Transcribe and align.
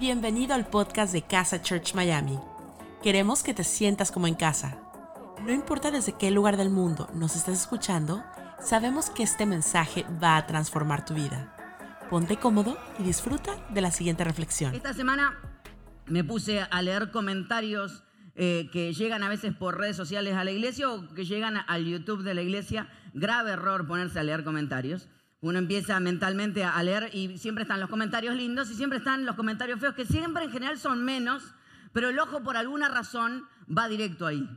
Bienvenido 0.00 0.54
al 0.54 0.64
podcast 0.64 1.12
de 1.12 1.22
Casa 1.22 1.60
Church 1.60 1.92
Miami. 1.94 2.38
Queremos 3.02 3.42
que 3.42 3.52
te 3.52 3.64
sientas 3.64 4.12
como 4.12 4.28
en 4.28 4.36
casa. 4.36 4.78
No 5.44 5.52
importa 5.52 5.90
desde 5.90 6.12
qué 6.16 6.30
lugar 6.30 6.56
del 6.56 6.70
mundo 6.70 7.10
nos 7.14 7.34
estés 7.34 7.62
escuchando, 7.62 8.22
sabemos 8.60 9.10
que 9.10 9.24
este 9.24 9.44
mensaje 9.44 10.06
va 10.22 10.36
a 10.36 10.46
transformar 10.46 11.04
tu 11.04 11.14
vida. 11.14 11.52
Ponte 12.10 12.36
cómodo 12.36 12.78
y 13.00 13.02
disfruta 13.02 13.56
de 13.70 13.80
la 13.80 13.90
siguiente 13.90 14.22
reflexión. 14.22 14.72
Esta 14.72 14.94
semana 14.94 15.36
me 16.06 16.22
puse 16.22 16.60
a 16.60 16.80
leer 16.80 17.10
comentarios 17.10 18.04
eh, 18.36 18.70
que 18.72 18.92
llegan 18.92 19.24
a 19.24 19.28
veces 19.28 19.52
por 19.52 19.78
redes 19.78 19.96
sociales 19.96 20.34
a 20.34 20.44
la 20.44 20.52
iglesia 20.52 20.92
o 20.92 21.08
que 21.12 21.24
llegan 21.24 21.56
al 21.66 21.84
YouTube 21.84 22.22
de 22.22 22.34
la 22.34 22.42
iglesia. 22.42 22.88
Grave 23.14 23.50
error 23.50 23.88
ponerse 23.88 24.20
a 24.20 24.22
leer 24.22 24.44
comentarios. 24.44 25.08
Uno 25.40 25.58
empieza 25.58 26.00
mentalmente 26.00 26.64
a 26.64 26.82
leer 26.82 27.10
y 27.12 27.38
siempre 27.38 27.62
están 27.62 27.78
los 27.78 27.88
comentarios 27.88 28.34
lindos 28.34 28.70
y 28.70 28.74
siempre 28.74 28.98
están 28.98 29.24
los 29.24 29.36
comentarios 29.36 29.78
feos, 29.78 29.94
que 29.94 30.04
siempre 30.04 30.44
en 30.44 30.50
general 30.50 30.78
son 30.78 31.04
menos, 31.04 31.54
pero 31.92 32.08
el 32.08 32.18
ojo 32.18 32.42
por 32.42 32.56
alguna 32.56 32.88
razón 32.88 33.46
va 33.68 33.88
directo 33.88 34.26
ahí. 34.26 34.48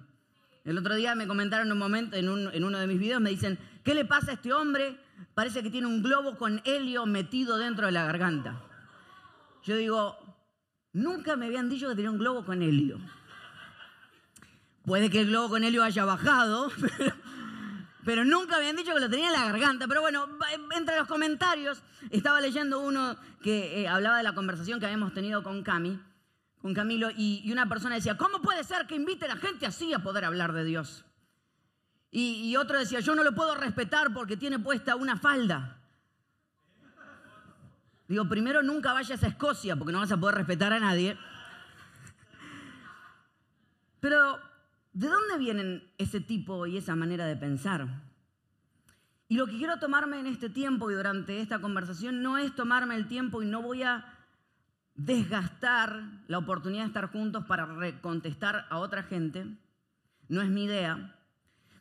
El 0.64 0.78
otro 0.78 0.96
día 0.96 1.14
me 1.16 1.28
comentaron 1.28 1.72
un 1.72 1.78
momento 1.78 2.16
en, 2.16 2.30
uno 2.30 2.80
de 2.80 2.88
mis 2.88 3.00
videos, 3.00 3.22
me 3.22 3.30
dicen, 3.30 3.60
¿qué 3.84 3.94
le 3.94 4.06
pasa 4.06 4.32
a 4.32 4.34
este 4.36 4.54
hombre? 4.54 5.00
Parece 5.36 5.62
que 5.62 5.70
tiene 5.70 5.88
un 5.88 6.02
globo 6.02 6.38
con 6.38 6.62
helio 6.66 7.06
metido 7.06 7.58
dentro 7.58 7.86
de 7.86 7.92
la 7.92 8.06
garganta. 8.06 8.62
Yo 9.64 9.76
digo, 9.76 10.18
nunca 10.94 11.36
me 11.36 11.46
habían 11.46 11.70
dicho 11.70 11.90
que 11.90 11.96
tenía 11.96 12.12
un 12.12 12.18
globo 12.18 12.44
con 12.44 12.62
helio. 12.62 13.00
Puede 14.84 15.12
que 15.12 15.22
el 15.22 15.28
globo 15.28 15.50
con 15.50 15.64
helio 15.64 15.84
haya 15.84 16.06
bajado, 16.06 16.72
pero 16.98 17.14
pero 18.04 18.26
nunca 18.26 18.56
habían 18.56 18.76
dicho 18.76 18.94
que 18.94 19.00
lo 19.00 19.10
tenía 19.10 19.28
en 19.28 19.34
la 19.34 19.46
garganta. 19.46 19.88
Pero 19.88 20.02
bueno, 20.02 20.28
entre 20.76 20.98
los 20.98 21.08
comentarios 21.08 21.82
estaba 22.10 22.42
leyendo 22.42 22.80
uno 22.80 23.18
que 23.42 23.82
eh, 23.82 23.88
hablaba 23.88 24.18
de 24.18 24.24
la 24.24 24.34
conversación 24.34 24.80
que 24.80 24.86
habíamos 24.86 25.14
tenido 25.14 25.44
con 25.44 25.64
Cami, 25.64 26.00
con 26.62 26.74
Camilo, 26.74 27.10
y, 27.16 27.50
una 27.52 27.68
persona 27.68 27.96
decía, 27.96 28.18
¿cómo 28.18 28.42
puede 28.42 28.64
ser 28.64 28.88
que 28.88 28.96
invite 28.96 29.26
a 29.26 29.30
la 29.30 29.38
gente 29.38 29.66
así 29.66 29.94
a 29.94 30.00
poder 30.00 30.26
hablar 30.26 30.54
de 30.54 30.64
Dios? 30.64 31.06
Y, 32.12 32.50
y 32.50 32.58
otro 32.58 32.78
decía, 32.78 33.00
yo 33.00 33.16
no 33.16 33.24
lo 33.24 33.34
puedo 33.34 33.56
respetar 33.56 34.14
porque 34.14 34.38
tiene 34.38 34.60
puesta 34.60 34.96
una 34.96 35.18
falda. 35.18 35.78
Digo, 38.08 38.28
primero 38.28 38.62
nunca 38.62 38.92
vayas 38.92 39.24
a 39.24 39.28
Escocia 39.28 39.76
porque 39.78 39.94
no 39.94 40.00
vas 40.00 40.12
a 40.12 40.18
poder 40.18 40.36
respetar 40.36 40.74
a 40.74 40.80
nadie. 40.80 41.18
Pero 44.02 44.40
¿De 44.94 45.08
dónde 45.08 45.38
vienen 45.38 45.84
ese 45.98 46.20
tipo 46.20 46.68
y 46.68 46.78
esa 46.78 46.96
manera 46.96 47.26
de 47.26 47.38
pensar? 47.38 47.88
Y 49.30 49.36
lo 49.36 49.48
que 49.48 49.58
quiero 49.58 49.80
tomarme 49.80 50.20
en 50.20 50.28
este 50.28 50.50
tiempo 50.50 50.92
y 50.92 50.96
durante 50.96 51.40
esta 51.40 51.60
conversación 51.60 52.22
no 52.22 52.38
es 52.38 52.54
tomarme 52.54 52.96
el 52.96 53.08
tiempo 53.08 53.42
y 53.42 53.46
no 53.46 53.62
voy 53.62 53.84
a 53.84 54.06
desgastar 54.96 56.04
la 56.28 56.38
oportunidad 56.38 56.82
de 56.82 56.88
estar 56.88 57.10
juntos 57.10 57.46
para 57.46 58.02
contestar 58.02 58.68
a 58.70 58.80
otra 58.80 59.04
gente. 59.04 59.46
No 60.28 60.42
es 60.42 60.50
mi 60.50 60.66
idea. 60.66 61.16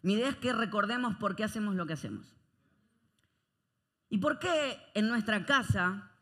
Mi 0.03 0.15
idea 0.15 0.29
es 0.29 0.37
que 0.37 0.53
recordemos 0.53 1.17
por 1.17 1.35
qué 1.35 1.43
hacemos 1.43 1.75
lo 1.75 1.87
que 1.87 1.95
hacemos. 1.95 2.37
¿Y 4.09 4.19
por 4.19 4.39
qué 4.39 4.79
en 4.95 5.09
nuestra 5.09 5.45
casa 5.45 6.13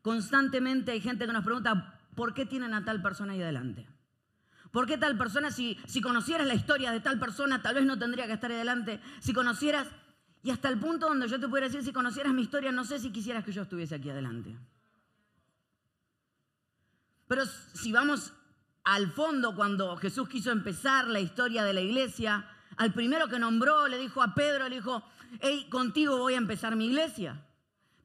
constantemente 0.00 0.92
hay 0.92 1.00
gente 1.00 1.26
que 1.26 1.32
nos 1.34 1.44
pregunta 1.44 2.00
por 2.14 2.32
qué 2.32 2.46
tienen 2.46 2.72
a 2.72 2.86
tal 2.86 3.02
persona 3.02 3.34
ahí 3.34 3.42
adelante? 3.42 3.86
¿Por 4.74 4.86
qué 4.86 4.98
tal 4.98 5.16
persona, 5.16 5.52
si, 5.52 5.78
conocieras 6.02 6.48
la 6.48 6.54
historia 6.54 6.90
de 6.90 6.98
tal 6.98 7.20
persona, 7.20 7.62
tal 7.62 7.76
vez 7.76 7.86
no 7.86 7.96
tendría 7.96 8.26
que 8.26 8.32
estar 8.32 8.50
adelante? 8.50 9.00
Si 9.20 9.32
conocieras, 9.32 9.86
y 10.42 10.50
hasta 10.50 10.68
el 10.68 10.80
punto 10.80 11.06
donde 11.06 11.28
yo 11.28 11.38
te 11.38 11.46
pudiera 11.46 11.68
decir, 11.68 11.84
si 11.84 11.92
conocieras 11.92 12.34
mi 12.34 12.42
historia, 12.42 12.72
no 12.72 12.84
sé 12.84 12.98
si 12.98 13.12
quisieras 13.12 13.44
que 13.44 13.52
yo 13.52 13.62
estuviese 13.62 13.94
aquí 13.94 14.10
adelante. 14.10 14.58
Pero 17.28 17.44
si 17.46 17.92
vamos 17.92 18.32
al 18.82 19.12
fondo, 19.12 19.54
cuando 19.54 19.96
Jesús 19.96 20.28
quiso 20.28 20.50
empezar 20.50 21.06
la 21.06 21.20
historia 21.20 21.62
de 21.62 21.72
la 21.72 21.80
iglesia, 21.80 22.44
al 22.76 22.92
primero 22.92 23.28
que 23.28 23.38
nombró 23.38 23.86
le 23.86 23.96
dijo 23.96 24.24
a 24.24 24.34
Pedro, 24.34 24.68
le 24.68 24.74
dijo, 24.74 25.04
hey, 25.38 25.68
contigo 25.70 26.18
voy 26.18 26.34
a 26.34 26.38
empezar 26.38 26.74
mi 26.74 26.86
iglesia. 26.86 27.46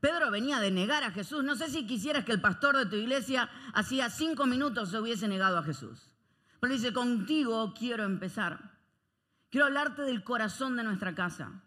Pedro 0.01 0.29
venía 0.29 0.59
de 0.59 0.69
negar 0.69 1.03
a 1.03 1.09
Jesús. 1.09 1.43
No 1.43 1.55
sé 1.55 1.67
si 1.71 1.87
quisieras 1.87 2.25
que 2.25 2.31
el 2.31 2.41
pastor 2.41 2.77
de 2.77 2.85
tu 2.85 2.95
iglesia 2.95 3.49
hacía 3.73 4.11
cinco 4.11 4.45
minutos 4.45 4.91
se 4.91 4.99
hubiese 4.99 5.27
negado 5.27 5.57
a 5.57 5.63
Jesús. 5.63 6.08
Pero 6.59 6.73
dice, 6.73 6.93
contigo 6.93 7.73
quiero 7.77 8.03
empezar. 8.03 8.77
Quiero 9.49 9.67
hablarte 9.67 10.03
del 10.03 10.23
corazón 10.23 10.75
de 10.75 10.83
nuestra 10.83 11.15
casa. 11.15 11.63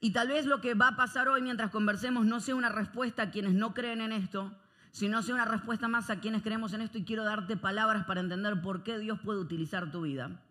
Y 0.00 0.12
tal 0.12 0.28
vez 0.28 0.46
lo 0.46 0.60
que 0.60 0.74
va 0.74 0.88
a 0.88 0.96
pasar 0.96 1.28
hoy 1.28 1.42
mientras 1.42 1.70
conversemos 1.70 2.26
no 2.26 2.40
sea 2.40 2.56
una 2.56 2.68
respuesta 2.68 3.22
a 3.22 3.30
quienes 3.30 3.54
no 3.54 3.72
creen 3.72 4.00
en 4.00 4.12
esto, 4.12 4.52
sino 4.90 5.22
sea 5.22 5.34
una 5.34 5.44
respuesta 5.44 5.88
más 5.88 6.10
a 6.10 6.20
quienes 6.20 6.42
creemos 6.42 6.72
en 6.72 6.82
esto 6.82 6.98
y 6.98 7.04
quiero 7.04 7.24
darte 7.24 7.56
palabras 7.56 8.04
para 8.04 8.20
entender 8.20 8.60
por 8.60 8.82
qué 8.82 8.98
Dios 8.98 9.20
puede 9.20 9.38
utilizar 9.38 9.90
tu 9.90 10.02
vida, 10.02 10.42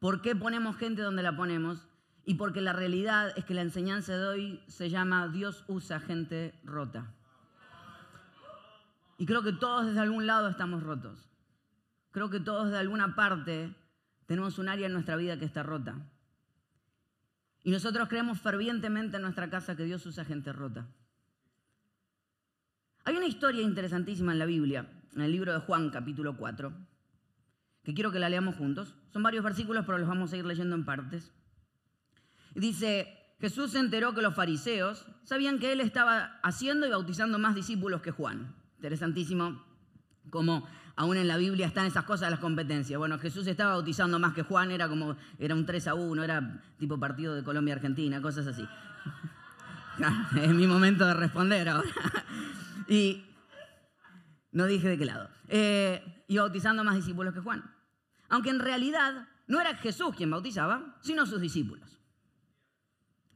por 0.00 0.22
qué 0.22 0.34
ponemos 0.34 0.76
gente 0.76 1.02
donde 1.02 1.22
la 1.22 1.36
ponemos 1.36 1.86
y 2.24 2.34
porque 2.34 2.60
la 2.60 2.72
realidad 2.72 3.32
es 3.36 3.44
que 3.44 3.54
la 3.54 3.60
enseñanza 3.60 4.16
de 4.16 4.26
hoy 4.26 4.62
se 4.66 4.90
llama 4.90 5.28
Dios 5.28 5.64
usa 5.68 6.00
gente 6.00 6.58
rota. 6.64 7.12
Y 9.18 9.26
creo 9.26 9.42
que 9.42 9.52
todos 9.52 9.86
desde 9.86 10.00
algún 10.00 10.26
lado 10.26 10.48
estamos 10.48 10.82
rotos. 10.82 11.33
Creo 12.14 12.30
que 12.30 12.38
todos 12.38 12.70
de 12.70 12.78
alguna 12.78 13.16
parte 13.16 13.74
tenemos 14.26 14.60
un 14.60 14.68
área 14.68 14.86
en 14.86 14.92
nuestra 14.92 15.16
vida 15.16 15.36
que 15.36 15.46
está 15.46 15.64
rota. 15.64 15.96
Y 17.64 17.72
nosotros 17.72 18.08
creemos 18.08 18.40
fervientemente 18.40 19.16
en 19.16 19.22
nuestra 19.22 19.50
casa 19.50 19.74
que 19.74 19.82
Dios 19.82 20.06
usa 20.06 20.24
gente 20.24 20.52
rota. 20.52 20.86
Hay 23.04 23.16
una 23.16 23.26
historia 23.26 23.62
interesantísima 23.62 24.30
en 24.30 24.38
la 24.38 24.46
Biblia, 24.46 24.88
en 25.12 25.22
el 25.22 25.32
libro 25.32 25.52
de 25.52 25.58
Juan, 25.58 25.90
capítulo 25.90 26.36
4, 26.36 26.72
que 27.82 27.94
quiero 27.94 28.12
que 28.12 28.20
la 28.20 28.28
leamos 28.28 28.54
juntos. 28.54 28.94
Son 29.12 29.24
varios 29.24 29.42
versículos, 29.42 29.84
pero 29.84 29.98
los 29.98 30.06
vamos 30.06 30.32
a 30.32 30.36
ir 30.36 30.44
leyendo 30.44 30.76
en 30.76 30.84
partes. 30.84 31.32
Dice, 32.54 33.08
Jesús 33.40 33.72
se 33.72 33.80
enteró 33.80 34.14
que 34.14 34.22
los 34.22 34.36
fariseos 34.36 35.04
sabían 35.24 35.58
que 35.58 35.72
él 35.72 35.80
estaba 35.80 36.38
haciendo 36.44 36.86
y 36.86 36.90
bautizando 36.90 37.40
más 37.40 37.56
discípulos 37.56 38.02
que 38.02 38.12
Juan. 38.12 38.54
Interesantísimo 38.76 39.64
como 40.30 40.64
aún 40.96 41.16
en 41.16 41.28
la 41.28 41.36
Biblia 41.36 41.66
están 41.66 41.86
esas 41.86 42.04
cosas 42.04 42.28
de 42.28 42.30
las 42.32 42.40
competencias. 42.40 42.98
Bueno, 42.98 43.18
Jesús 43.18 43.46
estaba 43.46 43.72
bautizando 43.72 44.18
más 44.18 44.34
que 44.34 44.42
Juan, 44.42 44.70
era 44.70 44.88
como, 44.88 45.16
era 45.38 45.54
un 45.54 45.66
3 45.66 45.88
a 45.88 45.94
1, 45.94 46.22
era 46.22 46.62
tipo 46.78 46.98
partido 46.98 47.34
de 47.34 47.42
Colombia-Argentina, 47.42 48.20
cosas 48.22 48.46
así. 48.46 48.66
es 50.40 50.50
mi 50.50 50.66
momento 50.66 51.06
de 51.06 51.14
responder 51.14 51.68
ahora. 51.68 51.88
y 52.88 53.24
no 54.52 54.66
dije 54.66 54.88
de 54.88 54.98
qué 54.98 55.04
lado. 55.04 55.28
Eh, 55.48 56.24
y 56.28 56.38
bautizando 56.38 56.84
más 56.84 56.96
discípulos 56.96 57.34
que 57.34 57.40
Juan. 57.40 57.64
Aunque 58.28 58.50
en 58.50 58.60
realidad 58.60 59.28
no 59.46 59.60
era 59.60 59.76
Jesús 59.76 60.14
quien 60.16 60.30
bautizaba, 60.30 60.96
sino 61.02 61.26
sus 61.26 61.40
discípulos. 61.40 61.98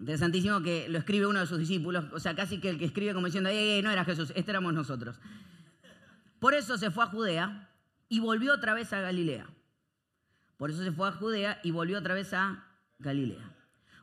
Interesantísimo 0.01 0.63
que 0.63 0.89
lo 0.89 0.99
escribe 0.99 1.27
uno 1.27 1.41
de 1.41 1.47
sus 1.47 1.59
discípulos, 1.59 2.05
o 2.13 2.21
sea, 2.21 2.37
casi 2.37 2.61
que 2.61 2.71
el 2.71 2.79
que 2.79 2.85
escribe 2.85 3.15
como 3.15 3.27
diciendo, 3.27 3.51
no 3.51 3.91
era 3.91 4.05
Jesús, 4.05 4.33
este 4.37 4.53
éramos 4.53 4.73
nosotros. 4.73 5.19
Por 6.39 6.55
eso 6.55 6.79
se 6.79 6.91
fue 6.91 7.05
a 7.05 7.09
Judea 7.09 7.69
y 8.09 8.21
volvió 8.21 8.55
otra 8.55 8.75
vez 8.75 8.93
a 8.93 9.01
Galilea. 9.01 9.47
Por 10.57 10.71
eso 10.71 10.83
se 10.83 10.93
fue 10.93 11.09
a 11.09 11.13
Judea 11.13 11.61
y 11.63 11.71
volvió 11.71 11.99
otra 11.99 12.15
vez 12.15 12.33
a 12.33 12.65
Galilea. 12.99 13.53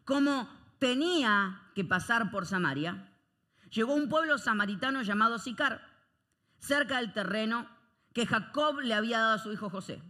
Como 0.04 0.50
tenía 0.80 1.62
que 1.74 1.84
pasar 1.84 2.32
por 2.32 2.46
Samaria, 2.46 3.12
llegó 3.72 3.94
un 3.94 4.10
pueblo 4.10 4.38
samaritano 4.38 5.02
llamado 5.02 5.40
Sicar, 5.40 5.82
cerca 6.60 6.98
del 6.98 7.14
terreno 7.14 7.68
que 8.14 8.26
Jacob 8.26 8.80
le 8.80 8.94
había 8.94 9.20
dado 9.20 9.34
a 9.34 9.40
su 9.40 9.52
hijo 9.52 9.70
José. 9.70 10.02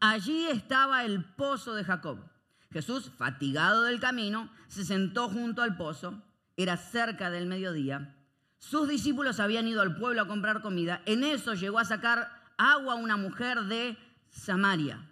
Allí 0.00 0.46
estaba 0.48 1.04
el 1.04 1.24
pozo 1.24 1.74
de 1.74 1.84
Jacob. 1.84 2.18
Jesús, 2.70 3.10
fatigado 3.16 3.84
del 3.84 4.00
camino, 4.00 4.50
se 4.68 4.84
sentó 4.84 5.28
junto 5.28 5.62
al 5.62 5.76
pozo. 5.76 6.22
Era 6.56 6.76
cerca 6.76 7.30
del 7.30 7.46
mediodía 7.46 8.15
sus 8.68 8.88
discípulos 8.88 9.38
habían 9.38 9.68
ido 9.68 9.80
al 9.80 9.96
pueblo 9.96 10.22
a 10.22 10.26
comprar 10.26 10.60
comida. 10.60 11.00
En 11.06 11.22
eso 11.22 11.54
llegó 11.54 11.78
a 11.78 11.84
sacar 11.84 12.42
agua 12.58 12.96
una 12.96 13.16
mujer 13.16 13.62
de 13.62 13.96
Samaria. 14.28 15.08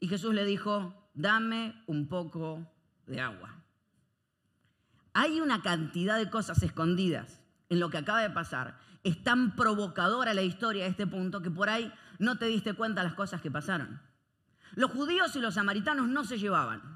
Y 0.00 0.08
Jesús 0.08 0.34
le 0.34 0.44
dijo, 0.44 1.08
dame 1.14 1.82
un 1.86 2.08
poco 2.08 2.70
de 3.06 3.22
agua. 3.22 3.54
Hay 5.14 5.40
una 5.40 5.62
cantidad 5.62 6.18
de 6.18 6.28
cosas 6.28 6.62
escondidas 6.62 7.40
en 7.70 7.80
lo 7.80 7.88
que 7.88 7.96
acaba 7.96 8.20
de 8.20 8.28
pasar. 8.28 8.78
Es 9.02 9.22
tan 9.22 9.56
provocadora 9.56 10.34
la 10.34 10.42
historia 10.42 10.84
a 10.84 10.88
este 10.88 11.06
punto 11.06 11.40
que 11.40 11.50
por 11.50 11.70
ahí 11.70 11.90
no 12.18 12.36
te 12.36 12.44
diste 12.44 12.74
cuenta 12.74 13.02
las 13.02 13.14
cosas 13.14 13.40
que 13.40 13.50
pasaron. 13.50 14.02
Los 14.74 14.90
judíos 14.90 15.34
y 15.36 15.40
los 15.40 15.54
samaritanos 15.54 16.08
no 16.08 16.24
se 16.24 16.38
llevaban. 16.38 16.93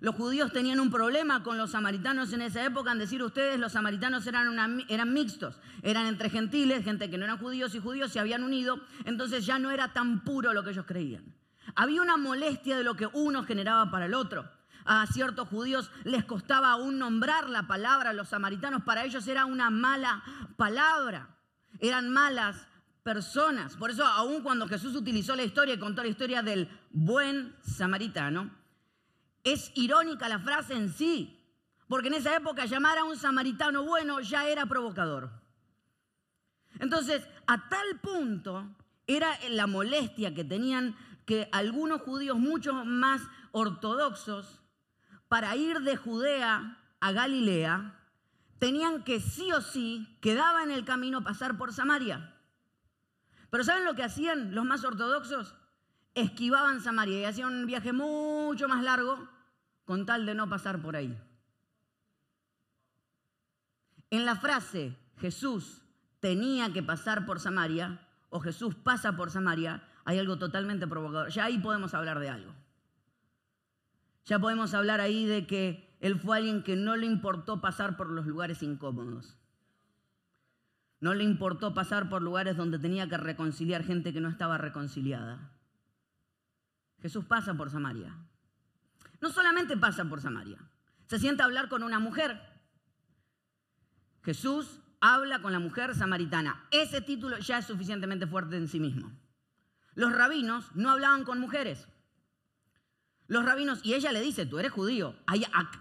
Los 0.00 0.14
judíos 0.14 0.52
tenían 0.52 0.78
un 0.78 0.90
problema 0.90 1.42
con 1.42 1.58
los 1.58 1.72
samaritanos 1.72 2.32
en 2.32 2.42
esa 2.42 2.64
época, 2.64 2.92
en 2.92 2.98
decir 2.98 3.22
ustedes, 3.22 3.58
los 3.58 3.72
samaritanos 3.72 4.26
eran, 4.26 4.84
eran 4.88 5.12
mixtos, 5.12 5.60
eran 5.82 6.06
entre 6.06 6.30
gentiles, 6.30 6.84
gente 6.84 7.10
que 7.10 7.18
no 7.18 7.24
eran 7.24 7.38
judíos 7.38 7.74
y 7.74 7.80
judíos 7.80 8.12
se 8.12 8.20
habían 8.20 8.44
unido, 8.44 8.80
entonces 9.04 9.44
ya 9.44 9.58
no 9.58 9.70
era 9.70 9.92
tan 9.92 10.22
puro 10.22 10.52
lo 10.52 10.62
que 10.62 10.70
ellos 10.70 10.86
creían. 10.86 11.34
Había 11.74 12.00
una 12.00 12.16
molestia 12.16 12.76
de 12.76 12.84
lo 12.84 12.94
que 12.94 13.08
uno 13.12 13.42
generaba 13.42 13.90
para 13.90 14.06
el 14.06 14.14
otro. 14.14 14.48
A 14.84 15.06
ciertos 15.06 15.48
judíos 15.48 15.90
les 16.04 16.24
costaba 16.24 16.70
aún 16.70 16.98
nombrar 16.98 17.50
la 17.50 17.66
palabra, 17.66 18.12
los 18.12 18.28
samaritanos 18.28 18.84
para 18.84 19.04
ellos 19.04 19.26
era 19.26 19.44
una 19.46 19.68
mala 19.68 20.22
palabra, 20.56 21.36
eran 21.80 22.08
malas 22.08 22.68
personas. 23.02 23.76
Por 23.76 23.90
eso, 23.90 24.04
aun 24.06 24.42
cuando 24.42 24.68
Jesús 24.68 24.94
utilizó 24.94 25.34
la 25.34 25.42
historia 25.42 25.74
y 25.74 25.78
contó 25.78 26.02
la 26.02 26.08
historia 26.08 26.42
del 26.42 26.68
buen 26.90 27.54
samaritano, 27.62 28.50
es 29.52 29.72
irónica 29.74 30.28
la 30.28 30.38
frase 30.38 30.74
en 30.74 30.92
sí, 30.92 31.38
porque 31.88 32.08
en 32.08 32.14
esa 32.14 32.36
época 32.36 32.66
llamar 32.66 32.98
a 32.98 33.04
un 33.04 33.16
samaritano 33.16 33.84
bueno 33.84 34.20
ya 34.20 34.46
era 34.46 34.66
provocador. 34.66 35.30
Entonces, 36.78 37.26
a 37.46 37.68
tal 37.68 37.98
punto 38.00 38.76
era 39.06 39.38
la 39.50 39.66
molestia 39.66 40.34
que 40.34 40.44
tenían 40.44 40.94
que 41.24 41.48
algunos 41.52 42.02
judíos 42.02 42.38
mucho 42.38 42.72
más 42.84 43.22
ortodoxos 43.52 44.60
para 45.28 45.56
ir 45.56 45.80
de 45.80 45.96
Judea 45.96 46.78
a 47.00 47.12
Galilea, 47.12 47.94
tenían 48.58 49.04
que 49.04 49.20
sí 49.20 49.52
o 49.52 49.60
sí, 49.60 50.18
quedaba 50.20 50.62
en 50.62 50.70
el 50.70 50.84
camino 50.84 51.22
pasar 51.22 51.56
por 51.58 51.72
Samaria. 51.72 52.34
Pero 53.50 53.64
¿saben 53.64 53.84
lo 53.84 53.94
que 53.94 54.02
hacían 54.02 54.54
los 54.54 54.64
más 54.64 54.84
ortodoxos? 54.84 55.54
Esquivaban 56.14 56.80
Samaria 56.80 57.20
y 57.20 57.24
hacían 57.24 57.54
un 57.54 57.66
viaje 57.66 57.92
mucho 57.92 58.68
más 58.68 58.82
largo 58.82 59.37
con 59.88 60.04
tal 60.04 60.26
de 60.26 60.34
no 60.34 60.50
pasar 60.50 60.82
por 60.82 60.96
ahí. 60.96 61.18
En 64.10 64.26
la 64.26 64.36
frase 64.36 64.94
Jesús 65.16 65.82
tenía 66.20 66.70
que 66.74 66.82
pasar 66.82 67.24
por 67.24 67.40
Samaria 67.40 68.06
o 68.28 68.38
Jesús 68.38 68.74
pasa 68.74 69.16
por 69.16 69.30
Samaria, 69.30 69.82
hay 70.04 70.18
algo 70.18 70.36
totalmente 70.38 70.86
provocador. 70.86 71.30
Ya 71.30 71.46
ahí 71.46 71.56
podemos 71.56 71.94
hablar 71.94 72.18
de 72.18 72.28
algo. 72.28 72.52
Ya 74.26 74.38
podemos 74.38 74.74
hablar 74.74 75.00
ahí 75.00 75.24
de 75.24 75.46
que 75.46 75.96
él 76.00 76.20
fue 76.20 76.36
alguien 76.36 76.62
que 76.62 76.76
no 76.76 76.94
le 76.94 77.06
importó 77.06 77.62
pasar 77.62 77.96
por 77.96 78.10
los 78.10 78.26
lugares 78.26 78.62
incómodos. 78.62 79.38
No 81.00 81.14
le 81.14 81.24
importó 81.24 81.72
pasar 81.72 82.10
por 82.10 82.20
lugares 82.20 82.58
donde 82.58 82.78
tenía 82.78 83.08
que 83.08 83.16
reconciliar 83.16 83.84
gente 83.84 84.12
que 84.12 84.20
no 84.20 84.28
estaba 84.28 84.58
reconciliada. 84.58 85.50
Jesús 87.00 87.24
pasa 87.24 87.54
por 87.54 87.70
Samaria. 87.70 88.27
No 89.20 89.30
solamente 89.30 89.76
pasa 89.76 90.04
por 90.04 90.20
Samaria, 90.20 90.58
se 91.06 91.18
sienta 91.18 91.42
a 91.42 91.46
hablar 91.46 91.68
con 91.68 91.82
una 91.82 91.98
mujer. 91.98 92.40
Jesús 94.22 94.80
habla 95.00 95.40
con 95.40 95.52
la 95.52 95.58
mujer 95.58 95.94
samaritana. 95.94 96.66
Ese 96.70 97.00
título 97.00 97.38
ya 97.38 97.58
es 97.58 97.66
suficientemente 97.66 98.26
fuerte 98.26 98.56
en 98.56 98.68
sí 98.68 98.80
mismo. 98.80 99.10
Los 99.94 100.12
rabinos 100.12 100.70
no 100.74 100.90
hablaban 100.90 101.24
con 101.24 101.40
mujeres. 101.40 101.88
Los 103.26 103.44
rabinos, 103.44 103.80
y 103.82 103.94
ella 103.94 104.10
le 104.12 104.22
dice, 104.22 104.46
tú 104.46 104.58
eres 104.58 104.72
judío, 104.72 105.14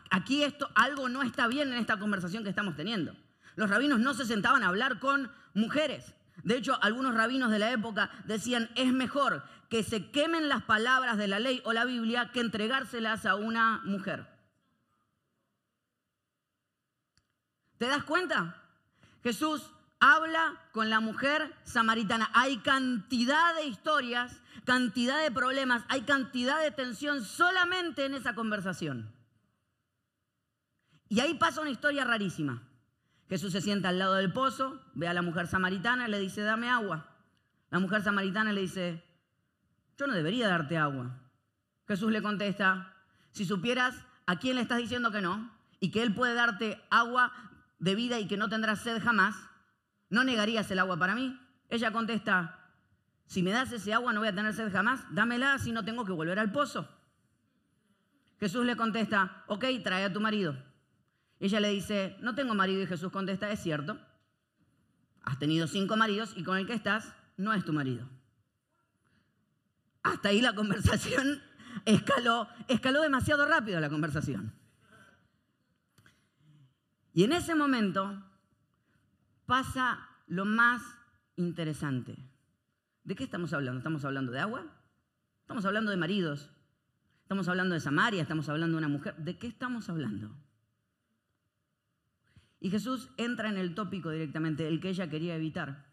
aquí 0.09 0.43
esto, 0.43 0.69
algo 0.75 1.07
no 1.07 1.23
está 1.23 1.47
bien 1.47 1.71
en 1.71 1.79
esta 1.79 1.97
conversación 1.97 2.43
que 2.43 2.49
estamos 2.49 2.75
teniendo. 2.75 3.15
Los 3.55 3.69
rabinos 3.69 3.99
no 3.99 4.13
se 4.13 4.25
sentaban 4.25 4.63
a 4.63 4.67
hablar 4.67 4.99
con 4.99 5.31
mujeres. 5.53 6.13
De 6.47 6.55
hecho, 6.55 6.81
algunos 6.81 7.13
rabinos 7.13 7.51
de 7.51 7.59
la 7.59 7.71
época 7.71 8.09
decían, 8.23 8.69
es 8.75 8.93
mejor 8.93 9.43
que 9.69 9.83
se 9.83 10.11
quemen 10.11 10.47
las 10.47 10.63
palabras 10.63 11.17
de 11.17 11.27
la 11.27 11.39
ley 11.39 11.61
o 11.65 11.73
la 11.73 11.83
Biblia 11.83 12.31
que 12.31 12.39
entregárselas 12.39 13.25
a 13.25 13.35
una 13.35 13.81
mujer. 13.83 14.25
¿Te 17.77 17.87
das 17.87 18.05
cuenta? 18.05 18.63
Jesús 19.23 19.69
habla 19.99 20.57
con 20.71 20.89
la 20.89 21.01
mujer 21.01 21.53
samaritana. 21.63 22.29
Hay 22.33 22.59
cantidad 22.59 23.53
de 23.55 23.65
historias, 23.65 24.41
cantidad 24.63 25.21
de 25.21 25.31
problemas, 25.31 25.83
hay 25.89 26.03
cantidad 26.03 26.63
de 26.63 26.71
tensión 26.71 27.25
solamente 27.25 28.05
en 28.05 28.13
esa 28.13 28.35
conversación. 28.35 29.13
Y 31.09 31.19
ahí 31.19 31.33
pasa 31.33 31.59
una 31.59 31.71
historia 31.71 32.05
rarísima. 32.05 32.66
Jesús 33.29 33.51
se 33.51 33.61
sienta 33.61 33.89
al 33.89 33.99
lado 33.99 34.15
del 34.15 34.31
pozo, 34.31 34.81
ve 34.93 35.07
a 35.07 35.13
la 35.13 35.21
mujer 35.21 35.47
samaritana 35.47 36.07
y 36.07 36.11
le 36.11 36.19
dice, 36.19 36.41
dame 36.41 36.69
agua. 36.69 37.07
La 37.69 37.79
mujer 37.79 38.01
samaritana 38.01 38.53
le 38.53 38.61
dice, 38.61 39.03
yo 39.97 40.07
no 40.07 40.13
debería 40.13 40.47
darte 40.47 40.77
agua. 40.77 41.19
Jesús 41.87 42.11
le 42.11 42.21
contesta, 42.21 42.93
si 43.31 43.45
supieras 43.45 43.95
a 44.25 44.39
quién 44.39 44.55
le 44.55 44.61
estás 44.61 44.77
diciendo 44.77 45.11
que 45.11 45.21
no 45.21 45.51
y 45.79 45.91
que 45.91 46.03
Él 46.03 46.13
puede 46.13 46.33
darte 46.33 46.81
agua 46.89 47.33
de 47.79 47.95
vida 47.95 48.19
y 48.19 48.27
que 48.27 48.37
no 48.37 48.49
tendrás 48.49 48.81
sed 48.81 49.01
jamás, 49.01 49.35
¿no 50.09 50.23
negarías 50.23 50.71
el 50.71 50.79
agua 50.79 50.97
para 50.97 51.15
mí? 51.15 51.39
Ella 51.69 51.91
contesta, 51.91 52.59
si 53.25 53.43
me 53.43 53.51
das 53.51 53.71
ese 53.73 53.93
agua 53.93 54.13
no 54.13 54.21
voy 54.21 54.29
a 54.29 54.35
tener 54.35 54.53
sed 54.53 54.71
jamás, 54.71 55.03
dámela 55.11 55.59
si 55.59 55.71
no 55.73 55.83
tengo 55.83 56.05
que 56.05 56.13
volver 56.13 56.39
al 56.39 56.51
pozo. 56.51 56.87
Jesús 58.39 58.65
le 58.65 58.77
contesta, 58.77 59.43
ok, 59.47 59.65
trae 59.83 60.05
a 60.05 60.13
tu 60.13 60.21
marido. 60.21 60.55
Ella 61.39 61.59
le 61.59 61.69
dice, 61.69 62.17
no 62.21 62.35
tengo 62.35 62.55
marido 62.55 62.81
y 62.81 62.87
Jesús 62.87 63.11
contesta, 63.11 63.51
es 63.51 63.61
cierto, 63.61 63.99
has 65.21 65.37
tenido 65.39 65.67
cinco 65.67 65.95
maridos 65.95 66.33
y 66.35 66.43
con 66.43 66.57
el 66.57 66.65
que 66.65 66.73
estás 66.73 67.13
no 67.35 67.53
es 67.53 67.63
tu 67.63 67.73
marido. 67.73 68.07
Hasta 70.03 70.29
ahí 70.29 70.41
la 70.41 70.55
conversación 70.55 71.41
escaló, 71.85 72.47
escaló 72.67 73.01
demasiado 73.01 73.45
rápido 73.45 73.79
la 73.79 73.89
conversación. 73.89 74.53
Y 77.13 77.23
en 77.23 77.33
ese 77.33 77.55
momento 77.55 78.23
pasa 79.45 80.07
lo 80.27 80.45
más 80.45 80.81
interesante. 81.35 82.15
¿De 83.03 83.15
qué 83.15 83.23
estamos 83.23 83.53
hablando? 83.53 83.79
¿Estamos 83.79 84.05
hablando 84.05 84.31
de 84.31 84.39
agua? 84.39 84.65
Estamos 85.41 85.65
hablando 85.65 85.91
de 85.91 85.97
maridos. 85.97 86.49
Estamos 87.23 87.47
hablando 87.47 87.73
de 87.73 87.81
Samaria, 87.81 88.21
estamos 88.21 88.47
hablando 88.49 88.75
de 88.75 88.77
una 88.79 88.87
mujer. 88.87 89.15
¿De 89.17 89.37
qué 89.37 89.47
estamos 89.47 89.89
hablando? 89.89 90.35
Y 92.59 92.69
Jesús 92.69 93.09
entra 93.17 93.49
en 93.49 93.57
el 93.57 93.75
tópico 93.75 94.09
directamente, 94.09 94.67
el 94.67 94.79
que 94.79 94.89
ella 94.89 95.09
quería 95.09 95.35
evitar. 95.35 95.85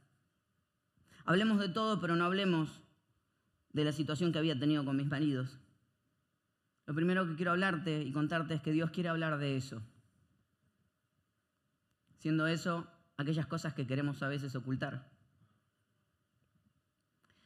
Hablemos 1.24 1.58
de 1.58 1.68
todo, 1.68 2.00
pero 2.00 2.16
no 2.16 2.24
hablemos 2.24 2.82
de 3.72 3.84
la 3.84 3.92
situación 3.92 4.32
que 4.32 4.38
había 4.38 4.58
tenido 4.58 4.84
con 4.84 4.96
mis 4.96 5.06
maridos. 5.06 5.58
Lo 6.86 6.94
primero 6.94 7.26
que 7.26 7.34
quiero 7.36 7.52
hablarte 7.52 8.02
y 8.02 8.12
contarte 8.12 8.54
es 8.54 8.62
que 8.62 8.72
Dios 8.72 8.90
quiere 8.90 9.08
hablar 9.08 9.38
de 9.38 9.56
eso 9.56 9.82
siendo 12.24 12.46
eso 12.46 12.86
aquellas 13.18 13.44
cosas 13.44 13.74
que 13.74 13.86
queremos 13.86 14.22
a 14.22 14.28
veces 14.28 14.56
ocultar. 14.56 15.10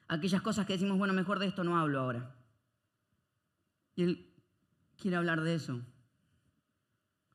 Aquellas 0.06 0.41
cosas 0.41 0.67
que 0.67 0.75
decimos, 0.75 0.97
bueno, 0.99 1.12
mejor 1.14 1.41
de 1.41 1.47
esto 1.47 1.64
no 1.64 1.76
hablo 1.76 1.99
ahora. 1.99 2.37
Y 3.97 4.05
él 4.05 4.35
quiere 4.97 5.17
hablar 5.17 5.41
de 5.41 5.56
eso. 5.56 5.81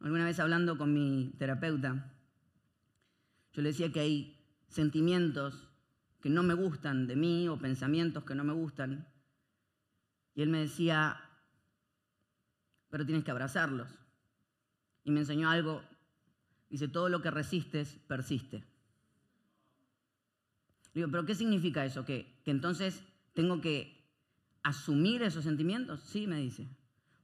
Alguna 0.04 0.26
vez 0.26 0.40
hablando 0.40 0.78
con 0.78 0.94
mi 0.94 1.34
terapeuta, 1.40 2.14
yo 3.54 3.62
le 3.64 3.70
decía 3.70 3.92
que 3.92 4.02
hay 4.02 4.46
sentimientos 4.68 5.70
que 6.22 6.30
no 6.30 6.44
me 6.44 6.54
gustan 6.54 7.08
de 7.08 7.16
mí 7.16 7.48
o 7.48 7.58
pensamientos 7.58 8.24
que 8.24 8.36
no 8.36 8.44
me 8.44 8.54
gustan. 8.54 9.08
Y 10.36 10.44
él 10.44 10.50
me 10.50 10.60
decía, 10.60 11.20
pero 12.92 13.06
tienes 13.06 13.24
que 13.24 13.32
abrazarlos. 13.32 13.90
Y 15.04 15.10
me 15.10 15.22
enseñó 15.22 15.50
algo 15.50 15.82
Dice, 16.74 16.88
todo 16.88 17.08
lo 17.08 17.22
que 17.22 17.30
resistes 17.30 18.00
persiste. 18.08 18.64
digo, 20.92 21.08
¿pero 21.12 21.24
qué 21.24 21.36
significa 21.36 21.86
eso? 21.86 22.04
¿Que, 22.04 22.42
¿Que 22.44 22.50
entonces 22.50 23.04
tengo 23.36 23.62
que 23.62 24.10
asumir 24.64 25.22
esos 25.22 25.44
sentimientos? 25.44 26.00
Sí, 26.00 26.26
me 26.26 26.38
dice. 26.38 26.68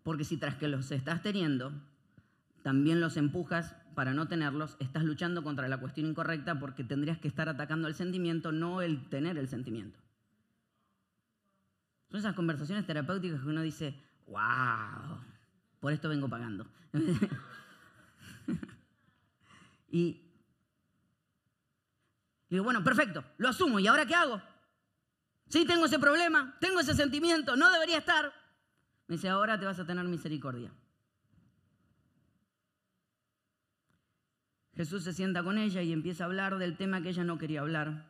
Porque 0.03 0.23
si 0.23 0.37
tras 0.37 0.53
que 0.57 0.67
los 0.67 0.91
estás 0.91 1.23
teniendo, 1.23 1.73
también 2.63 2.99
los 3.01 3.17
empujas 3.17 3.75
para 3.95 4.13
no 4.13 4.27
tenerlos, 4.27 4.77
estás 4.79 5.03
luchando 5.03 5.43
contra 5.43 5.67
la 5.67 5.77
cuestión 5.77 6.07
incorrecta 6.07 6.59
porque 6.59 6.83
tendrías 6.83 7.17
que 7.17 7.27
estar 7.27 7.49
atacando 7.49 7.87
el 7.87 7.95
sentimiento, 7.95 8.51
no 8.51 8.81
el 8.81 9.09
tener 9.09 9.37
el 9.37 9.47
sentimiento. 9.47 9.99
Son 12.09 12.19
esas 12.19 12.35
conversaciones 12.35 12.85
terapéuticas 12.85 13.41
que 13.41 13.47
uno 13.47 13.61
dice, 13.61 13.95
wow, 14.27 15.19
por 15.79 15.93
esto 15.93 16.09
vengo 16.09 16.29
pagando. 16.29 16.67
Y 19.91 20.21
digo, 22.49 22.63
bueno, 22.63 22.83
perfecto, 22.83 23.23
lo 23.37 23.49
asumo. 23.49 23.79
¿Y 23.79 23.87
ahora 23.87 24.05
qué 24.05 24.15
hago? 24.15 24.41
Sí, 25.47 25.65
tengo 25.65 25.85
ese 25.85 25.99
problema, 25.99 26.55
tengo 26.59 26.79
ese 26.79 26.93
sentimiento, 26.93 27.55
no 27.55 27.71
debería 27.71 27.97
estar. 27.97 28.31
Me 29.07 29.15
dice, 29.15 29.29
ahora 29.29 29.59
te 29.59 29.65
vas 29.65 29.79
a 29.79 29.85
tener 29.85 30.05
misericordia. 30.05 30.71
Jesús 34.79 35.03
se 35.03 35.11
sienta 35.11 35.43
con 35.43 35.57
ella 35.57 35.81
y 35.81 35.91
empieza 35.91 36.23
a 36.23 36.27
hablar 36.27 36.57
del 36.57 36.77
tema 36.77 37.01
que 37.01 37.09
ella 37.09 37.25
no 37.25 37.37
quería 37.37 37.59
hablar. 37.59 38.05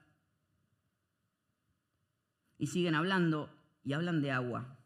Y 2.59 2.67
siguen 2.67 2.93
hablando 2.93 3.49
y 3.83 3.93
hablan 3.93 4.21
de 4.21 4.29
agua. 4.29 4.77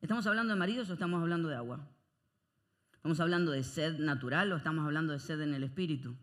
¿Estamos 0.00 0.26
hablando 0.26 0.54
de 0.54 0.58
maridos 0.58 0.88
o 0.88 0.94
estamos 0.94 1.20
hablando 1.20 1.50
de 1.50 1.56
agua? 1.56 1.86
¿Estamos 2.94 3.20
hablando 3.20 3.52
de 3.52 3.62
sed 3.62 3.98
natural 3.98 4.50
o 4.52 4.56
estamos 4.56 4.86
hablando 4.86 5.12
de 5.12 5.18
sed 5.18 5.38
en 5.42 5.52
el 5.52 5.64
espíritu? 5.64 6.16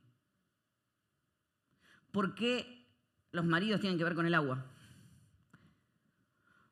¿Por 2.10 2.34
qué 2.34 2.88
los 3.32 3.46
maridos 3.46 3.80
tienen 3.80 4.00
que 4.00 4.06
ver 4.06 4.16
con 4.16 4.26
el 4.26 4.34
agua? 4.34 4.66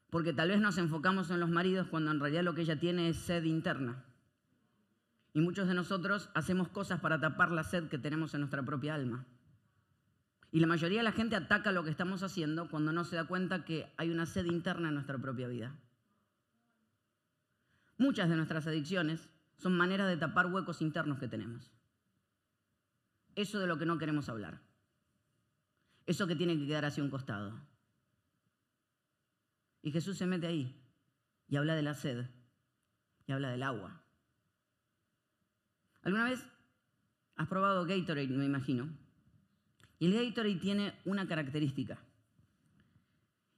Porque 0.10 0.34
tal 0.34 0.50
vez 0.50 0.60
nos 0.60 0.80
enfocamos 0.80 1.30
en 1.30 1.40
los 1.40 1.52
maridos 1.52 1.86
cuando 1.86 2.10
en 2.10 2.20
realidad 2.20 2.42
lo 2.42 2.56
que 2.56 2.62
ella 2.62 2.80
tiene 2.80 3.10
es 3.10 3.18
sed 3.18 3.44
interna. 3.44 4.11
Y 5.34 5.42
muchos 5.42 5.68
de 5.68 5.74
nosotros 5.74 6.30
hacemos 6.34 6.68
cosas 6.70 7.00
para 7.00 7.20
tapar 7.20 7.52
la 7.52 7.64
sed 7.64 7.88
que 7.88 7.98
tenemos 7.98 8.34
en 8.34 8.42
nuestra 8.42 8.64
propia 8.64 8.96
alma. 8.96 9.26
Y 10.52 10.60
la 10.60 10.68
mayoría 10.68 11.00
de 11.00 11.06
la 11.06 11.14
gente 11.14 11.38
ataca 11.38 11.72
lo 11.72 11.84
que 11.84 11.90
estamos 11.90 12.24
haciendo 12.24 12.70
cuando 12.70 12.92
no 12.92 13.06
se 13.06 13.16
da 13.16 13.26
cuenta 13.26 13.64
que 13.64 13.94
hay 13.98 14.10
una 14.10 14.26
sed 14.26 14.46
interna 14.46 14.90
en 14.90 14.96
nuestra 14.96 15.18
propia 15.18 15.48
vida. 15.48 15.74
Muchas 17.98 18.30
de 18.30 18.36
nuestras 18.36 18.68
adicciones 18.68 19.30
son 19.56 19.78
maneras 19.78 20.10
de 20.10 20.18
tapar 20.18 20.48
huecos 20.48 20.82
internos 20.82 21.20
que 21.20 21.30
tenemos. 21.30 21.72
Eso 23.36 23.60
de 23.60 23.68
lo 23.68 23.78
que 23.78 23.86
no 23.86 23.98
queremos 23.98 24.28
hablar. 24.28 24.60
Eso 26.06 26.28
que 26.28 26.36
tiene 26.36 26.58
que 26.58 26.68
quedar 26.68 26.84
hacia 26.84 27.04
un 27.04 27.10
costado. 27.10 27.62
Y 29.82 29.92
Jesús 29.92 30.18
se 30.18 30.26
mete 30.26 30.48
ahí 30.48 30.78
y 31.48 31.56
habla 31.56 31.76
de 31.76 31.82
la 31.84 31.94
sed 31.94 32.26
y 33.26 33.32
habla 33.32 33.50
del 33.50 33.64
agua. 33.64 34.01
¿Alguna 36.04 36.26
vez 36.26 36.46
has 37.36 37.48
probado 37.48 37.86
Gatorade, 37.86 38.28
me 38.28 38.46
imagino? 38.46 38.90
Y 40.00 40.08
el 40.08 40.14
Gatorade 40.14 40.56
tiene 40.56 40.94
una 41.06 41.28
característica. 41.28 42.00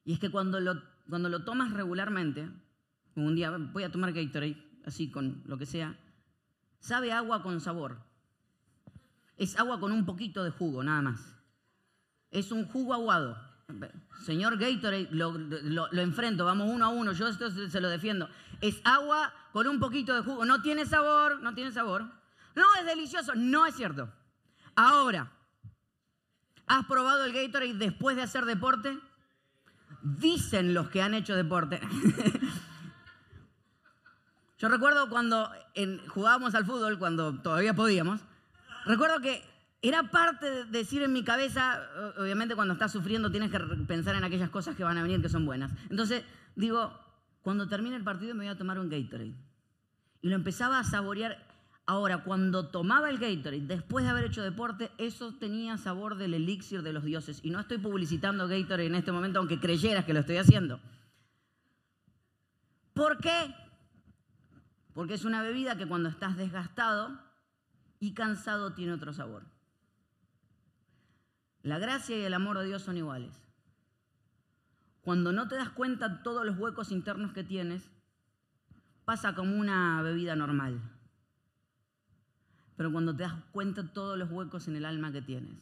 Y 0.05 0.13
es 0.13 0.19
que 0.19 0.29
cuando 0.29 0.59
lo, 0.59 0.81
cuando 1.09 1.29
lo 1.29 1.45
tomas 1.45 1.71
regularmente, 1.71 2.49
un 3.15 3.35
día 3.35 3.51
voy 3.51 3.83
a 3.83 3.91
tomar 3.91 4.11
Gatorade, 4.11 4.57
así 4.85 5.09
con 5.09 5.41
lo 5.45 5.57
que 5.57 5.65
sea, 5.65 5.97
sabe 6.79 7.13
agua 7.13 7.41
con 7.43 7.61
sabor. 7.61 7.97
Es 9.37 9.57
agua 9.57 9.79
con 9.79 9.91
un 9.91 10.05
poquito 10.05 10.43
de 10.43 10.51
jugo, 10.51 10.83
nada 10.83 11.01
más. 11.01 11.35
Es 12.29 12.51
un 12.51 12.65
jugo 12.65 12.93
aguado. 12.93 13.37
Señor 14.25 14.57
Gatorade, 14.57 15.07
lo, 15.11 15.37
lo, 15.37 16.01
enfrento, 16.01 16.43
vamos 16.45 16.69
uno 16.69 16.85
a 16.85 16.89
uno, 16.89 17.13
yo 17.13 17.27
esto 17.27 17.49
se 17.49 17.81
lo 17.81 17.89
defiendo. 17.89 18.29
Es 18.59 18.81
agua 18.83 19.33
con 19.53 19.67
un 19.67 19.79
poquito 19.79 20.13
de 20.13 20.21
jugo. 20.21 20.45
No 20.45 20.61
tiene 20.61 20.85
sabor, 20.85 21.41
no 21.41 21.53
tiene 21.53 21.71
sabor. 21.71 22.22
No, 22.55 22.63
es 22.79 22.85
delicioso. 22.85 23.33
No 23.35 23.65
es 23.65 23.75
cierto. 23.75 24.11
Ahora, 24.75 25.31
¿Has 26.67 26.85
probado 26.85 27.25
el 27.25 27.33
Gatorade 27.33 27.73
después 27.73 28.15
de 28.15 28.21
hacer 28.21 28.45
deporte? 28.45 28.97
Dicen 30.01 30.73
los 30.73 30.89
que 30.89 31.01
han 31.01 31.13
hecho 31.13 31.35
deporte. 31.35 31.79
Yo 34.57 34.69
recuerdo 34.69 35.09
cuando 35.09 35.51
jugábamos 36.07 36.55
al 36.55 36.65
fútbol, 36.65 36.97
cuando 36.97 37.41
todavía 37.41 37.73
podíamos, 37.73 38.21
recuerdo 38.85 39.19
que 39.19 39.43
era 39.81 40.09
parte 40.09 40.49
de 40.49 40.63
decir 40.65 41.03
en 41.03 41.11
mi 41.11 41.25
cabeza, 41.25 41.81
obviamente 42.17 42.55
cuando 42.55 42.73
estás 42.73 42.93
sufriendo 42.93 43.29
tienes 43.29 43.51
que 43.51 43.59
pensar 43.59 44.15
en 44.15 44.23
aquellas 44.23 44.49
cosas 44.49 44.77
que 44.77 44.85
van 44.85 44.97
a 44.97 45.03
venir 45.03 45.21
que 45.21 45.27
son 45.27 45.45
buenas. 45.45 45.71
Entonces 45.89 46.23
digo, 46.55 46.97
cuando 47.41 47.67
termine 47.67 47.97
el 47.97 48.05
partido 48.05 48.33
me 48.35 48.45
voy 48.45 48.53
a 48.53 48.57
tomar 48.57 48.79
un 48.79 48.89
Gatorade. 48.89 49.35
Y 50.21 50.29
lo 50.29 50.35
empezaba 50.35 50.79
a 50.79 50.85
saborear 50.85 51.37
Ahora, 51.85 52.23
cuando 52.23 52.69
tomaba 52.69 53.09
el 53.09 53.17
Gatorade, 53.17 53.67
después 53.67 54.05
de 54.05 54.11
haber 54.11 54.25
hecho 54.25 54.41
deporte, 54.41 54.91
eso 54.97 55.33
tenía 55.33 55.77
sabor 55.77 56.15
del 56.15 56.33
elixir 56.33 56.81
de 56.81 56.93
los 56.93 57.03
dioses. 57.03 57.41
Y 57.43 57.49
no 57.49 57.59
estoy 57.59 57.77
publicitando 57.77 58.47
Gatorade 58.47 58.87
en 58.87 58.95
este 58.95 59.11
momento, 59.11 59.39
aunque 59.39 59.59
creyeras 59.59 60.05
que 60.05 60.13
lo 60.13 60.21
estoy 60.21 60.37
haciendo. 60.37 60.79
¿Por 62.93 63.17
qué? 63.17 63.53
Porque 64.93 65.15
es 65.15 65.25
una 65.25 65.41
bebida 65.41 65.77
que 65.77 65.87
cuando 65.87 66.07
estás 66.07 66.37
desgastado 66.37 67.19
y 67.99 68.13
cansado 68.13 68.73
tiene 68.73 68.93
otro 68.93 69.11
sabor. 69.11 69.43
La 71.63 71.79
gracia 71.79 72.17
y 72.17 72.23
el 72.23 72.33
amor 72.33 72.59
de 72.59 72.65
Dios 72.65 72.81
son 72.81 72.97
iguales. 72.97 73.43
Cuando 75.01 75.33
no 75.33 75.49
te 75.49 75.55
das 75.55 75.69
cuenta 75.69 76.23
todos 76.23 76.45
los 76.45 76.57
huecos 76.57 76.91
internos 76.91 77.33
que 77.33 77.43
tienes, 77.43 77.89
pasa 79.03 79.35
como 79.35 79.57
una 79.57 80.01
bebida 80.01 80.35
normal. 80.35 80.92
Pero 82.75 82.91
cuando 82.91 83.15
te 83.15 83.23
das 83.23 83.35
cuenta 83.51 83.93
todos 83.93 84.17
los 84.17 84.31
huecos 84.31 84.67
en 84.67 84.75
el 84.75 84.85
alma 84.85 85.11
que 85.11 85.21
tienes 85.21 85.57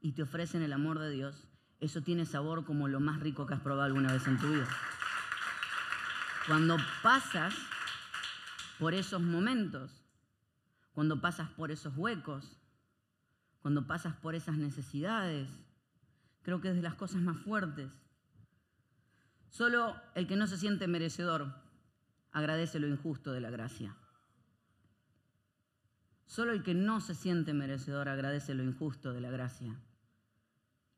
y 0.00 0.12
te 0.12 0.22
ofrecen 0.22 0.62
el 0.62 0.72
amor 0.72 0.98
de 0.98 1.10
Dios, 1.10 1.48
eso 1.80 2.02
tiene 2.02 2.24
sabor 2.24 2.64
como 2.64 2.86
lo 2.88 3.00
más 3.00 3.20
rico 3.20 3.46
que 3.46 3.54
has 3.54 3.60
probado 3.60 3.86
alguna 3.86 4.12
vez 4.12 4.26
en 4.26 4.38
tu 4.38 4.48
vida. 4.48 4.68
Cuando 6.46 6.76
pasas 7.02 7.54
por 8.78 8.94
esos 8.94 9.20
momentos, 9.20 9.90
cuando 10.92 11.20
pasas 11.20 11.48
por 11.50 11.70
esos 11.70 11.96
huecos, 11.96 12.56
cuando 13.60 13.86
pasas 13.86 14.14
por 14.16 14.34
esas 14.34 14.56
necesidades, 14.56 15.48
creo 16.42 16.60
que 16.60 16.70
es 16.70 16.74
de 16.74 16.82
las 16.82 16.94
cosas 16.94 17.20
más 17.22 17.38
fuertes. 17.38 17.90
Solo 19.50 19.96
el 20.14 20.26
que 20.26 20.36
no 20.36 20.46
se 20.46 20.58
siente 20.58 20.88
merecedor 20.88 21.54
agradece 22.32 22.80
lo 22.80 22.88
injusto 22.88 23.32
de 23.32 23.40
la 23.40 23.50
gracia. 23.50 23.94
Solo 26.32 26.52
el 26.52 26.62
que 26.62 26.72
no 26.72 27.02
se 27.02 27.14
siente 27.14 27.52
merecedor 27.52 28.08
agradece 28.08 28.54
lo 28.54 28.64
injusto 28.64 29.12
de 29.12 29.20
la 29.20 29.30
gracia. 29.30 29.76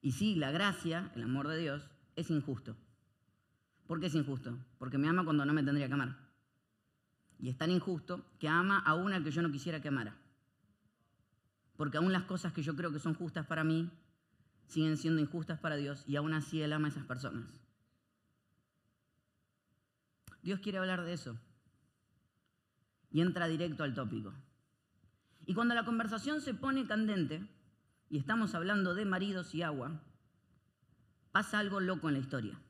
Y 0.01 0.13
sí, 0.13 0.37
la 0.37 0.53
gracia, 0.53 1.11
el 1.17 1.25
amor 1.25 1.49
de 1.49 1.59
Dios, 1.59 1.91
es 2.15 2.31
injusto. 2.31 2.77
¿Por 3.89 3.99
qué 3.99 4.07
es 4.07 4.15
injusto? 4.15 4.57
Porque 4.79 4.97
me 4.97 5.09
ama 5.09 5.25
cuando 5.25 5.45
no 5.45 5.53
me 5.53 5.65
tendría 5.65 5.89
que 5.89 5.95
amar. 5.95 6.17
Y 7.41 7.49
es 7.49 7.59
tan 7.59 7.73
injusto 7.73 8.25
que 8.39 8.47
ama 8.47 8.79
a 8.79 8.95
una 8.95 9.25
que 9.25 9.33
yo 9.33 9.43
no 9.43 9.51
quisiera 9.51 9.83
que 9.83 9.89
amara. 9.89 10.17
Porque 11.75 11.97
aún 11.97 12.13
las 12.13 12.27
cosas 12.27 12.53
que 12.53 12.63
yo 12.63 12.77
creo 12.77 12.93
que 12.93 13.01
son 13.01 13.15
justas 13.15 13.45
para 13.45 13.65
mí 13.65 13.91
siguen 14.69 14.97
siendo 14.97 15.21
injustas 15.21 15.59
para 15.59 15.75
Dios 15.75 16.05
y 16.07 16.15
aún 16.15 16.33
así 16.33 16.63
Él 16.63 16.73
ama 16.73 16.87
a 16.87 16.91
esas 16.91 17.07
personas. 17.07 17.51
Dios 20.45 20.61
quiere 20.61 20.79
hablar 20.79 21.03
de 21.03 21.13
eso. 21.13 21.37
Y 23.11 23.21
entra 23.21 23.49
directo 23.49 23.83
al 23.83 23.95
tópico. 23.95 24.33
Y 25.47 25.55
cuando 25.55 25.75
la 25.75 25.85
conversación 25.85 26.41
se 26.41 26.55
pone 26.55 26.87
candente, 26.87 27.47
y 28.09 28.19
estamos 28.19 28.55
hablando 28.55 28.95
de 28.95 29.05
maridos 29.05 29.55
y 29.55 29.63
agua, 29.63 30.01
pasa 31.33 31.59
algo 31.59 31.81
loco 31.81 32.09
en 32.09 32.15
la 32.15 32.21
historia. 32.21 32.61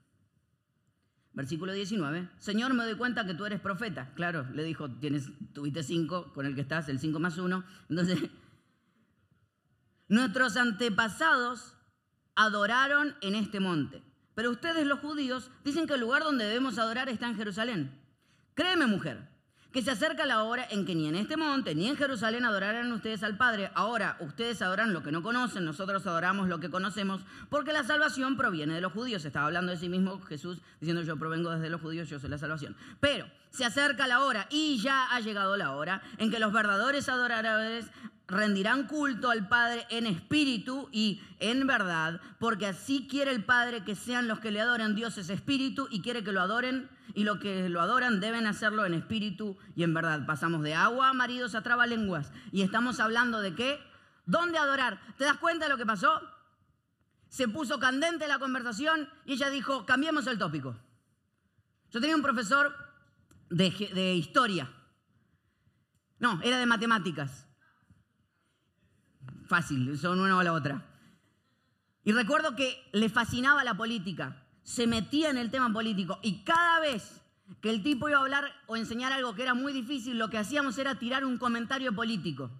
Versículo 1.32 1.72
19. 1.72 2.30
Señor, 2.38 2.74
me 2.74 2.84
doy 2.84 2.94
cuenta 2.94 3.26
que 3.26 3.34
tú 3.34 3.44
eres 3.44 3.60
profeta. 3.60 4.14
Claro, 4.14 4.46
le 4.52 4.62
dijo, 4.62 4.88
tienes, 4.88 5.30
tuviste 5.52 5.82
cinco 5.82 6.32
con 6.32 6.46
el 6.46 6.54
que 6.54 6.60
estás, 6.60 6.88
el 6.88 7.00
cinco 7.00 7.18
más 7.18 7.38
uno. 7.38 7.64
Entonces, 7.88 8.18
nuestros 10.08 10.56
antepasados 10.56 11.76
adoraron 12.36 13.16
en 13.20 13.34
este 13.34 13.60
monte. 13.60 14.02
Pero 14.34 14.50
ustedes 14.50 14.86
los 14.86 15.00
judíos 15.00 15.50
dicen 15.64 15.86
que 15.86 15.94
el 15.94 16.00
lugar 16.00 16.22
donde 16.22 16.44
debemos 16.44 16.78
adorar 16.78 17.08
está 17.08 17.28
en 17.28 17.36
Jerusalén. 17.36 18.00
Créeme, 18.54 18.86
mujer, 18.86 19.28
que 19.74 19.82
se 19.82 19.90
acerca 19.90 20.24
la 20.24 20.44
hora 20.44 20.64
en 20.70 20.86
que 20.86 20.94
ni 20.94 21.08
en 21.08 21.16
este 21.16 21.36
monte 21.36 21.74
ni 21.74 21.88
en 21.88 21.96
Jerusalén 21.96 22.44
adorarán 22.44 22.92
ustedes 22.92 23.24
al 23.24 23.36
Padre. 23.36 23.72
Ahora 23.74 24.16
ustedes 24.20 24.62
adoran 24.62 24.92
lo 24.92 25.02
que 25.02 25.10
no 25.10 25.20
conocen, 25.20 25.64
nosotros 25.64 26.06
adoramos 26.06 26.48
lo 26.48 26.60
que 26.60 26.70
conocemos, 26.70 27.22
porque 27.50 27.72
la 27.72 27.82
salvación 27.82 28.36
proviene 28.36 28.74
de 28.74 28.80
los 28.80 28.92
judíos. 28.92 29.24
Estaba 29.24 29.46
hablando 29.46 29.72
de 29.72 29.78
sí 29.78 29.88
mismo 29.88 30.20
Jesús 30.20 30.62
diciendo 30.80 31.02
yo 31.02 31.16
provengo 31.16 31.50
desde 31.50 31.70
los 31.70 31.80
judíos, 31.80 32.08
yo 32.08 32.20
soy 32.20 32.30
la 32.30 32.38
salvación. 32.38 32.76
Pero 33.00 33.26
se 33.50 33.64
acerca 33.64 34.06
la 34.06 34.22
hora 34.22 34.46
y 34.48 34.80
ya 34.80 35.08
ha 35.10 35.18
llegado 35.18 35.56
la 35.56 35.72
hora 35.72 36.02
en 36.18 36.30
que 36.30 36.38
los 36.38 36.52
verdaderos 36.52 37.08
adoradores 37.08 37.86
rendirán 38.26 38.86
culto 38.86 39.30
al 39.30 39.48
Padre 39.48 39.86
en 39.90 40.06
espíritu 40.06 40.88
y 40.92 41.20
en 41.40 41.66
verdad, 41.66 42.20
porque 42.38 42.66
así 42.66 43.06
quiere 43.08 43.30
el 43.30 43.44
Padre 43.44 43.84
que 43.84 43.94
sean 43.94 44.28
los 44.28 44.40
que 44.40 44.50
le 44.50 44.60
adoren. 44.60 44.94
Dios 44.94 45.18
es 45.18 45.28
espíritu 45.28 45.88
y 45.90 46.00
quiere 46.00 46.24
que 46.24 46.32
lo 46.32 46.40
adoren 46.40 46.88
y 47.14 47.24
los 47.24 47.38
que 47.38 47.68
lo 47.68 47.80
adoran 47.80 48.20
deben 48.20 48.46
hacerlo 48.46 48.86
en 48.86 48.94
espíritu 48.94 49.56
y 49.76 49.82
en 49.82 49.92
verdad. 49.92 50.24
Pasamos 50.26 50.62
de 50.62 50.74
agua 50.74 51.10
a 51.10 51.12
maridos 51.12 51.54
a 51.54 51.62
trabalenguas 51.62 52.32
y 52.50 52.62
estamos 52.62 52.98
hablando 53.00 53.40
de 53.40 53.54
qué? 53.54 53.80
¿Dónde 54.26 54.58
adorar? 54.58 55.00
¿Te 55.18 55.24
das 55.24 55.36
cuenta 55.36 55.66
de 55.66 55.70
lo 55.70 55.76
que 55.76 55.86
pasó? 55.86 56.20
Se 57.28 57.48
puso 57.48 57.78
candente 57.78 58.26
la 58.26 58.38
conversación 58.38 59.08
y 59.26 59.34
ella 59.34 59.50
dijo, 59.50 59.84
cambiemos 59.84 60.26
el 60.26 60.38
tópico. 60.38 60.76
Yo 61.90 62.00
tenía 62.00 62.16
un 62.16 62.22
profesor 62.22 62.74
de, 63.50 63.70
de 63.94 64.14
historia. 64.14 64.70
No, 66.18 66.40
era 66.42 66.58
de 66.58 66.66
matemáticas. 66.66 67.46
Fácil, 69.46 69.98
son 69.98 70.20
una 70.20 70.36
o 70.36 70.42
la 70.42 70.52
otra. 70.52 70.84
Y 72.04 72.12
recuerdo 72.12 72.54
que 72.54 72.82
le 72.92 73.08
fascinaba 73.08 73.64
la 73.64 73.74
política, 73.74 74.44
se 74.62 74.86
metía 74.86 75.30
en 75.30 75.38
el 75.38 75.50
tema 75.50 75.72
político 75.72 76.18
y 76.22 76.42
cada 76.44 76.80
vez 76.80 77.22
que 77.60 77.70
el 77.70 77.82
tipo 77.82 78.08
iba 78.08 78.18
a 78.18 78.22
hablar 78.22 78.52
o 78.66 78.76
enseñar 78.76 79.12
algo 79.12 79.34
que 79.34 79.42
era 79.42 79.54
muy 79.54 79.72
difícil, 79.72 80.18
lo 80.18 80.28
que 80.28 80.38
hacíamos 80.38 80.78
era 80.78 80.98
tirar 80.98 81.24
un 81.24 81.38
comentario 81.38 81.94
político. 81.94 82.50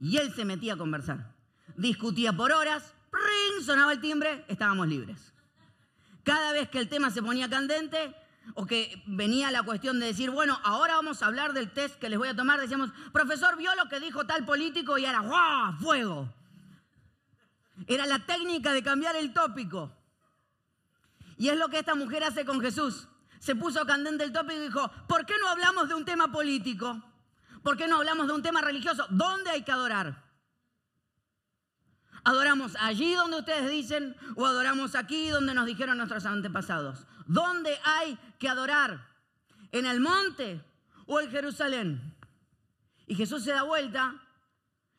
Y 0.00 0.16
él 0.16 0.32
se 0.32 0.44
metía 0.44 0.74
a 0.74 0.76
conversar. 0.76 1.34
Discutía 1.76 2.32
por 2.32 2.52
horas, 2.52 2.94
ring, 3.12 3.64
sonaba 3.64 3.92
el 3.92 4.00
timbre, 4.00 4.44
estábamos 4.48 4.86
libres. 4.88 5.32
Cada 6.22 6.52
vez 6.52 6.68
que 6.68 6.78
el 6.78 6.88
tema 6.88 7.10
se 7.10 7.22
ponía 7.22 7.48
candente, 7.48 8.14
o 8.54 8.66
que 8.66 9.02
venía 9.06 9.50
la 9.50 9.62
cuestión 9.62 10.00
de 10.00 10.06
decir, 10.06 10.30
bueno, 10.30 10.58
ahora 10.64 10.94
vamos 10.94 11.22
a 11.22 11.26
hablar 11.26 11.52
del 11.52 11.70
test 11.70 11.98
que 11.98 12.08
les 12.08 12.18
voy 12.18 12.28
a 12.28 12.36
tomar, 12.36 12.60
decíamos, 12.60 12.90
profesor, 13.12 13.56
vio 13.56 13.74
lo 13.74 13.88
que 13.88 14.00
dijo 14.00 14.26
tal 14.26 14.44
político 14.44 14.98
y 14.98 15.04
era, 15.04 15.20
¡guau! 15.20 15.74
¡Fuego! 15.78 16.32
Era 17.86 18.06
la 18.06 18.26
técnica 18.26 18.72
de 18.72 18.82
cambiar 18.82 19.16
el 19.16 19.32
tópico. 19.32 19.92
Y 21.36 21.48
es 21.48 21.56
lo 21.56 21.68
que 21.68 21.78
esta 21.78 21.94
mujer 21.94 22.24
hace 22.24 22.44
con 22.44 22.60
Jesús. 22.60 23.06
Se 23.38 23.54
puso 23.54 23.86
candente 23.86 24.24
el 24.24 24.32
tópico 24.32 24.60
y 24.60 24.66
dijo, 24.66 24.90
¿por 25.06 25.24
qué 25.24 25.34
no 25.40 25.48
hablamos 25.48 25.88
de 25.88 25.94
un 25.94 26.04
tema 26.04 26.32
político? 26.32 27.00
¿Por 27.62 27.76
qué 27.76 27.86
no 27.86 27.96
hablamos 27.96 28.26
de 28.26 28.32
un 28.32 28.42
tema 28.42 28.60
religioso? 28.60 29.06
¿Dónde 29.10 29.50
hay 29.50 29.62
que 29.62 29.72
adorar? 29.72 30.27
¿Adoramos 32.24 32.76
allí 32.80 33.14
donde 33.14 33.38
ustedes 33.38 33.70
dicen 33.70 34.16
o 34.36 34.46
adoramos 34.46 34.94
aquí 34.94 35.28
donde 35.28 35.54
nos 35.54 35.66
dijeron 35.66 35.96
nuestros 35.96 36.26
antepasados? 36.26 37.06
¿Dónde 37.26 37.78
hay 37.84 38.18
que 38.38 38.48
adorar? 38.48 39.06
¿En 39.72 39.86
el 39.86 40.00
monte 40.00 40.62
o 41.06 41.20
en 41.20 41.30
Jerusalén? 41.30 42.14
Y 43.06 43.14
Jesús 43.14 43.44
se 43.44 43.52
da 43.52 43.62
vuelta 43.62 44.14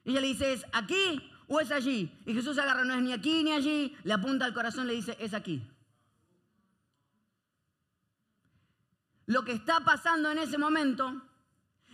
y 0.03 0.11
ella 0.11 0.21
le 0.21 0.27
dice, 0.27 0.53
¿es 0.53 0.65
aquí 0.71 1.31
o 1.47 1.59
es 1.59 1.71
allí? 1.71 2.11
Y 2.25 2.33
Jesús 2.33 2.57
agarra, 2.57 2.83
no 2.83 2.93
es 2.93 3.01
ni 3.01 3.13
aquí 3.13 3.43
ni 3.43 3.51
allí, 3.51 3.95
le 4.03 4.13
apunta 4.13 4.45
al 4.45 4.53
corazón 4.53 4.85
y 4.85 4.88
le 4.88 4.93
dice, 4.93 5.17
es 5.19 5.33
aquí. 5.33 5.67
Lo 9.25 9.43
que 9.43 9.51
está 9.51 9.81
pasando 9.81 10.31
en 10.31 10.39
ese 10.39 10.57
momento 10.57 11.21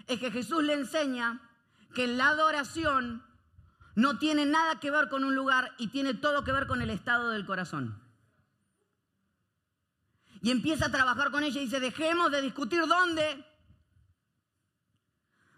es 0.08 0.20
que 0.20 0.32
Jesús 0.32 0.64
le 0.64 0.74
enseña 0.74 1.42
que 1.94 2.08
la 2.08 2.30
adoración 2.30 3.24
no 3.96 4.20
tiene 4.20 4.46
nada 4.46 4.80
que 4.80 4.92
ver 4.92 5.10
con 5.10 5.24
un 5.24 5.36
lugar 5.36 5.74
y 5.78 5.88
tiene 5.88 6.14
todo 6.14 6.44
que 6.44 6.52
ver 6.52 6.68
con 6.68 6.82
el 6.82 6.90
estado 6.90 7.30
del 7.30 7.46
corazón. 7.46 8.02
Y 10.42 10.52
empieza 10.52 10.88
a 10.88 10.92
trabajar 10.92 11.32
con 11.32 11.44
ella 11.44 11.60
y 11.60 11.66
dice, 11.66 11.80
dejemos 11.80 12.30
de 12.30 12.42
discutir 12.42 12.86
dónde. 12.86 13.46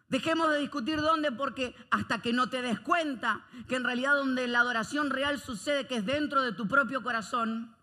Dejemos 0.08 0.50
de 0.52 0.60
discutir 0.60 1.02
dónde 1.02 1.32
porque 1.32 1.76
hasta 1.92 2.22
que 2.22 2.32
no 2.32 2.50
te 2.50 2.62
des 2.62 2.80
cuenta 2.80 3.46
que 3.68 3.76
en 3.76 3.84
realidad 3.84 4.16
donde 4.16 4.48
la 4.48 4.60
adoración 4.60 5.10
real 5.10 5.42
sucede, 5.42 5.88
que 5.88 5.98
es 5.98 6.06
dentro 6.06 6.42
de 6.42 6.54
tu 6.54 6.68
propio 6.68 7.04
corazón, 7.04 7.76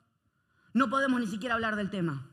no 0.72 0.88
podemos 0.88 1.20
ni 1.20 1.26
siquiera 1.26 1.56
hablar 1.56 1.76
del 1.76 1.90
tema. 1.90 2.30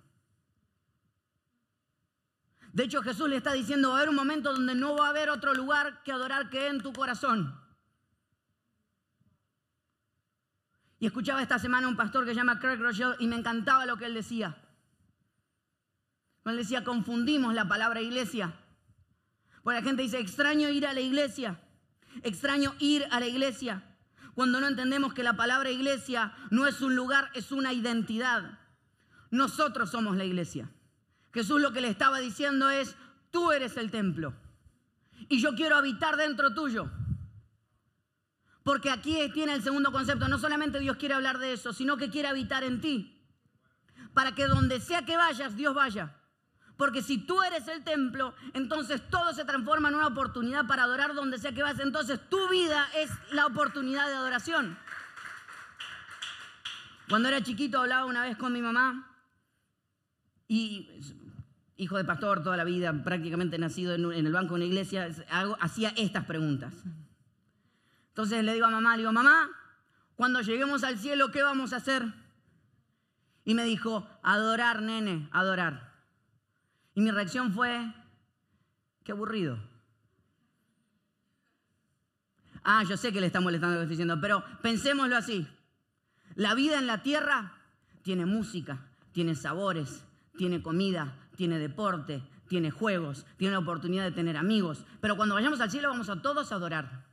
De 2.72 2.84
hecho, 2.84 3.02
Jesús 3.02 3.28
le 3.28 3.36
está 3.36 3.52
diciendo, 3.52 3.90
va 3.90 3.96
a 3.96 3.98
haber 3.98 4.10
un 4.10 4.16
momento 4.16 4.54
donde 4.54 4.76
no 4.76 4.96
va 4.96 5.08
a 5.08 5.10
haber 5.10 5.30
otro 5.30 5.54
lugar 5.54 6.04
que 6.04 6.14
adorar 6.14 6.50
que 6.50 6.68
en 6.68 6.82
tu 6.82 6.94
corazón. 6.94 7.61
Y 11.02 11.08
escuchaba 11.08 11.42
esta 11.42 11.58
semana 11.58 11.88
un 11.88 11.96
pastor 11.96 12.26
que 12.26 12.30
se 12.30 12.36
llama 12.36 12.60
Craig 12.60 12.78
Rochelle 12.78 13.16
y 13.18 13.26
me 13.26 13.36
encantaba 13.36 13.88
lo 13.88 13.98
que 13.98 14.06
él 14.06 14.14
decía. 14.14 14.56
Él 16.46 16.58
decía, 16.58 16.84
confundimos 16.84 17.56
la 17.56 17.68
palabra 17.68 18.02
iglesia. 18.02 18.54
Porque 19.64 19.80
la 19.80 19.84
gente 19.84 20.04
dice, 20.04 20.20
extraño 20.20 20.70
ir 20.70 20.86
a 20.86 20.94
la 20.94 21.00
iglesia. 21.00 21.60
Extraño 22.22 22.76
ir 22.78 23.08
a 23.10 23.20
la 23.20 23.26
iglesia. 23.26 23.84
Cuando 24.36 24.62
no 24.62 24.68
entendemos 24.68 25.16
que 25.16 25.24
la 25.24 25.36
palabra 25.36 25.72
iglesia 25.72 26.36
no 26.52 26.68
es 26.68 26.82
un 26.82 26.96
lugar, 26.96 27.32
es 27.34 27.52
una 27.52 27.74
identidad. 27.74 28.60
Nosotros 29.32 29.90
somos 29.90 30.18
la 30.18 30.26
iglesia. 30.26 30.70
Jesús 31.34 31.60
lo 31.60 31.74
que 31.74 31.82
le 31.82 31.88
estaba 31.88 32.20
diciendo 32.20 32.70
es, 32.70 32.96
tú 33.32 33.52
eres 33.52 33.76
el 33.76 33.90
templo. 33.90 34.36
Y 35.30 35.42
yo 35.42 35.56
quiero 35.56 35.78
habitar 35.78 36.16
dentro 36.16 36.54
tuyo. 36.54 36.92
Porque 38.64 38.92
aquí 38.92 39.18
tiene 39.34 39.54
el 39.54 39.64
segundo 39.64 39.92
concepto. 39.92 40.28
No 40.28 40.38
solamente 40.38 40.80
Dios 40.80 40.98
quiere 40.98 41.16
hablar 41.16 41.40
de 41.40 41.54
eso, 41.54 41.74
sino 41.74 41.98
que 41.98 42.10
quiere 42.10 42.28
habitar 42.28 42.64
en 42.64 42.82
ti. 42.82 43.22
Para 44.14 44.34
que 44.34 44.48
donde 44.48 44.80
sea 44.80 45.06
que 45.06 45.18
vayas, 45.18 45.56
Dios 45.56 45.74
vaya. 45.74 46.16
Porque 46.78 47.02
si 47.02 47.20
tú 47.20 47.42
eres 47.44 47.68
el 47.68 47.84
templo, 47.84 48.34
entonces 48.54 49.08
todo 49.10 49.34
se 49.34 49.46
transforma 49.46 49.90
en 49.90 49.96
una 49.96 50.08
oportunidad 50.08 50.66
para 50.66 50.84
adorar 50.84 51.14
donde 51.14 51.38
sea 51.38 51.52
que 51.52 51.64
vas. 51.64 51.80
Entonces 51.80 52.20
tu 52.30 52.50
vida 52.50 52.88
es 52.96 53.10
la 53.32 53.46
oportunidad 53.46 54.08
de 54.08 54.16
adoración. 54.16 54.78
Cuando 57.08 57.30
era 57.30 57.44
chiquito 57.44 57.80
hablaba 57.80 58.06
una 58.06 58.24
vez 58.24 58.38
con 58.38 58.54
mi 58.54 58.62
mamá 58.62 59.08
y 60.48 60.90
hijo 61.78 61.98
de 61.98 62.04
pastor 62.04 62.44
toda 62.44 62.58
la 62.58 62.64
vida, 62.64 62.94
prácticamente 63.04 63.58
nacido 63.58 63.94
en, 63.94 64.26
el 64.26 64.32
banco 64.32 64.56
de 64.56 64.62
una 64.62 64.66
iglesia, 64.66 65.08
hacía 65.60 65.94
estas 65.98 66.26
preguntas. 66.26 66.74
Entonces 68.12 68.44
le 68.44 68.54
digo 68.54 68.66
a 68.66 68.70
mamá, 68.70 68.96
le 68.96 69.04
digo, 69.04 69.14
mamá, 69.14 69.50
cuando 70.16 70.42
lleguemos 70.42 70.84
al 70.84 70.98
cielo, 70.98 71.32
¿qué 71.32 71.42
vamos 71.44 71.74
a 71.74 71.78
hacer? 71.78 72.06
Y 73.46 73.54
me 73.54 73.64
dijo, 73.64 74.08
adorar, 74.22 74.82
nene, 74.82 75.30
adorar. 75.32 75.94
Y 76.94 77.02
mi 77.02 77.12
reacción 77.12 77.54
fue, 77.54 77.94
qué 79.04 79.14
aburrido. 79.14 79.58
Ah, 82.64 82.84
yo 82.84 82.98
sé 82.98 83.12
que 83.12 83.22
le 83.22 83.28
está 83.28 83.40
molestando 83.40 83.76
lo 83.76 83.80
que 83.80 83.84
estoy 83.86 83.96
diciendo, 83.96 84.20
pero 84.22 84.44
pensémoslo 84.62 85.16
así. 85.16 85.48
La 86.36 86.54
vida 86.54 86.78
en 86.78 86.88
la 86.88 87.02
tierra 87.02 87.54
tiene 88.04 88.26
música, 88.26 88.86
tiene 89.14 89.36
sabores, 89.36 90.04
tiene 90.38 90.62
comida, 90.62 91.18
tiene 91.36 91.58
deporte, 91.60 92.22
tiene 92.48 92.70
juegos, 92.70 93.26
tiene 93.38 93.54
la 93.54 93.60
oportunidad 93.60 94.04
de 94.04 94.12
tener 94.12 94.38
amigos. 94.38 94.86
Pero 95.00 95.16
cuando 95.16 95.36
vayamos 95.36 95.62
al 95.62 95.72
cielo 95.72 95.90
vamos 95.90 96.10
a 96.10 96.22
todos 96.22 96.52
a 96.52 96.56
adorar. 96.56 97.11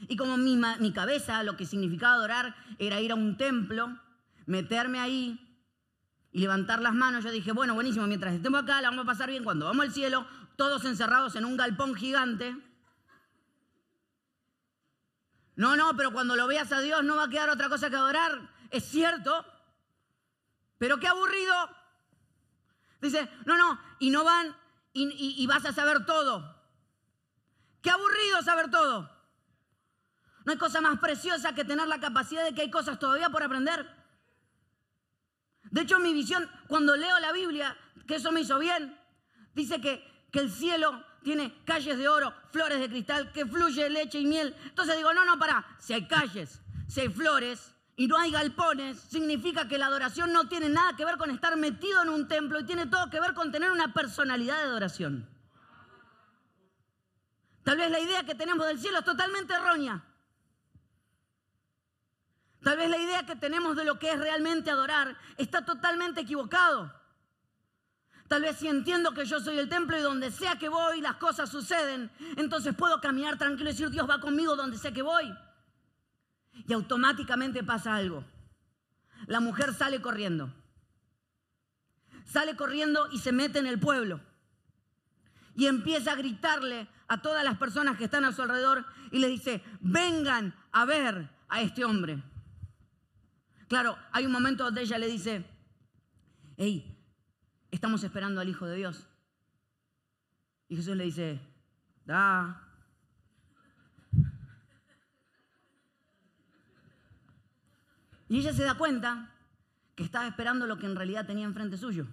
Y 0.00 0.16
como 0.16 0.36
mi, 0.36 0.56
mi 0.56 0.92
cabeza 0.92 1.42
lo 1.42 1.56
que 1.56 1.66
significaba 1.66 2.14
adorar 2.14 2.54
era 2.78 3.00
ir 3.00 3.12
a 3.12 3.14
un 3.14 3.36
templo, 3.36 3.98
meterme 4.46 5.00
ahí 5.00 5.40
y 6.34 6.40
levantar 6.40 6.82
las 6.82 6.94
manos, 6.94 7.22
yo 7.22 7.30
dije, 7.30 7.52
bueno, 7.52 7.74
buenísimo, 7.74 8.08
mientras 8.08 8.34
estemos 8.34 8.62
acá 8.62 8.80
la 8.80 8.90
vamos 8.90 9.04
a 9.04 9.06
pasar 9.06 9.30
bien. 9.30 9.44
Cuando 9.44 9.66
vamos 9.66 9.86
al 9.86 9.92
cielo, 9.92 10.26
todos 10.56 10.84
encerrados 10.84 11.36
en 11.36 11.44
un 11.44 11.56
galpón 11.56 11.94
gigante. 11.94 12.56
No, 15.54 15.76
no, 15.76 15.96
pero 15.96 16.12
cuando 16.12 16.34
lo 16.34 16.48
veas 16.48 16.72
a 16.72 16.80
Dios 16.80 17.04
no 17.04 17.14
va 17.14 17.24
a 17.24 17.30
quedar 17.30 17.50
otra 17.50 17.68
cosa 17.68 17.88
que 17.88 17.94
adorar. 17.94 18.50
Es 18.70 18.84
cierto, 18.84 19.46
pero 20.78 20.98
qué 20.98 21.06
aburrido. 21.06 21.54
Dice, 23.00 23.30
no, 23.46 23.56
no, 23.56 23.80
y 24.00 24.10
no 24.10 24.24
van 24.24 24.56
y, 24.92 25.36
y 25.38 25.46
vas 25.46 25.64
a 25.64 25.72
saber 25.72 26.04
todo. 26.04 26.52
Qué 27.80 27.90
aburrido 27.90 28.42
saber 28.42 28.72
todo. 28.72 29.13
No 30.44 30.52
hay 30.52 30.58
cosa 30.58 30.80
más 30.80 30.98
preciosa 30.98 31.54
que 31.54 31.64
tener 31.64 31.88
la 31.88 32.00
capacidad 32.00 32.44
de 32.44 32.54
que 32.54 32.62
hay 32.62 32.70
cosas 32.70 32.98
todavía 32.98 33.30
por 33.30 33.42
aprender. 33.42 33.86
De 35.70 35.80
hecho, 35.80 35.98
mi 35.98 36.12
visión, 36.12 36.48
cuando 36.68 36.96
leo 36.96 37.18
la 37.18 37.32
Biblia, 37.32 37.76
que 38.06 38.16
eso 38.16 38.30
me 38.30 38.42
hizo 38.42 38.58
bien, 38.58 38.98
dice 39.54 39.80
que, 39.80 40.04
que 40.30 40.40
el 40.40 40.50
cielo 40.50 41.02
tiene 41.22 41.64
calles 41.64 41.98
de 41.98 42.06
oro, 42.06 42.34
flores 42.52 42.78
de 42.78 42.88
cristal, 42.88 43.32
que 43.32 43.46
fluye 43.46 43.88
leche 43.88 44.20
y 44.20 44.26
miel. 44.26 44.54
Entonces 44.66 44.96
digo, 44.96 45.12
no, 45.14 45.24
no, 45.24 45.38
para, 45.38 45.66
si 45.78 45.94
hay 45.94 46.06
calles, 46.06 46.60
si 46.86 47.00
hay 47.00 47.08
flores 47.08 47.74
y 47.96 48.06
no 48.06 48.18
hay 48.18 48.30
galpones, 48.30 49.00
significa 49.00 49.66
que 49.66 49.78
la 49.78 49.86
adoración 49.86 50.32
no 50.32 50.48
tiene 50.48 50.68
nada 50.68 50.94
que 50.96 51.04
ver 51.04 51.16
con 51.16 51.30
estar 51.30 51.56
metido 51.56 52.02
en 52.02 52.10
un 52.10 52.28
templo 52.28 52.60
y 52.60 52.64
tiene 52.64 52.86
todo 52.86 53.08
que 53.08 53.20
ver 53.20 53.32
con 53.32 53.50
tener 53.50 53.70
una 53.70 53.94
personalidad 53.94 54.58
de 54.58 54.64
adoración. 54.64 55.28
Tal 57.64 57.78
vez 57.78 57.90
la 57.90 57.98
idea 57.98 58.24
que 58.24 58.34
tenemos 58.34 58.66
del 58.66 58.78
cielo 58.78 58.98
es 58.98 59.04
totalmente 59.04 59.54
errónea. 59.54 60.04
Tal 62.64 62.78
vez 62.78 62.88
la 62.88 62.96
idea 62.96 63.26
que 63.26 63.36
tenemos 63.36 63.76
de 63.76 63.84
lo 63.84 63.98
que 63.98 64.10
es 64.10 64.18
realmente 64.18 64.70
adorar 64.70 65.18
está 65.36 65.66
totalmente 65.66 66.22
equivocado. 66.22 66.90
Tal 68.26 68.40
vez 68.40 68.56
si 68.56 68.68
entiendo 68.68 69.12
que 69.12 69.26
yo 69.26 69.38
soy 69.38 69.58
el 69.58 69.68
templo 69.68 69.98
y 69.98 70.00
donde 70.00 70.30
sea 70.30 70.58
que 70.58 70.70
voy 70.70 71.02
las 71.02 71.16
cosas 71.16 71.50
suceden, 71.50 72.10
entonces 72.36 72.74
puedo 72.74 73.02
caminar 73.02 73.36
tranquilo 73.36 73.68
y 73.68 73.72
decir 73.74 73.90
Dios 73.90 74.08
va 74.08 74.18
conmigo 74.18 74.56
donde 74.56 74.78
sea 74.78 74.92
que 74.92 75.02
voy. 75.02 75.30
Y 76.66 76.72
automáticamente 76.72 77.62
pasa 77.62 77.94
algo. 77.94 78.24
La 79.26 79.40
mujer 79.40 79.74
sale 79.74 80.00
corriendo. 80.00 80.50
Sale 82.24 82.56
corriendo 82.56 83.08
y 83.12 83.18
se 83.18 83.32
mete 83.32 83.58
en 83.58 83.66
el 83.66 83.78
pueblo. 83.78 84.22
Y 85.54 85.66
empieza 85.66 86.12
a 86.12 86.16
gritarle 86.16 86.88
a 87.08 87.20
todas 87.20 87.44
las 87.44 87.58
personas 87.58 87.98
que 87.98 88.04
están 88.04 88.24
a 88.24 88.32
su 88.32 88.40
alrededor 88.40 88.86
y 89.12 89.18
le 89.18 89.28
dice, 89.28 89.62
vengan 89.80 90.54
a 90.72 90.86
ver 90.86 91.28
a 91.50 91.60
este 91.60 91.84
hombre. 91.84 92.22
Claro, 93.68 93.96
hay 94.12 94.26
un 94.26 94.32
momento 94.32 94.64
donde 94.64 94.82
ella 94.82 94.98
le 94.98 95.06
dice, 95.06 95.44
hey, 96.56 96.98
estamos 97.70 98.04
esperando 98.04 98.40
al 98.40 98.48
Hijo 98.48 98.66
de 98.66 98.76
Dios. 98.76 99.06
Y 100.68 100.76
Jesús 100.76 100.96
le 100.96 101.04
dice, 101.04 101.40
da. 102.04 102.60
Y 108.28 108.38
ella 108.38 108.52
se 108.52 108.64
da 108.64 108.74
cuenta 108.76 109.30
que 109.94 110.02
estaba 110.02 110.26
esperando 110.26 110.66
lo 110.66 110.78
que 110.78 110.86
en 110.86 110.96
realidad 110.96 111.26
tenía 111.26 111.44
enfrente 111.44 111.76
suyo. 111.76 112.06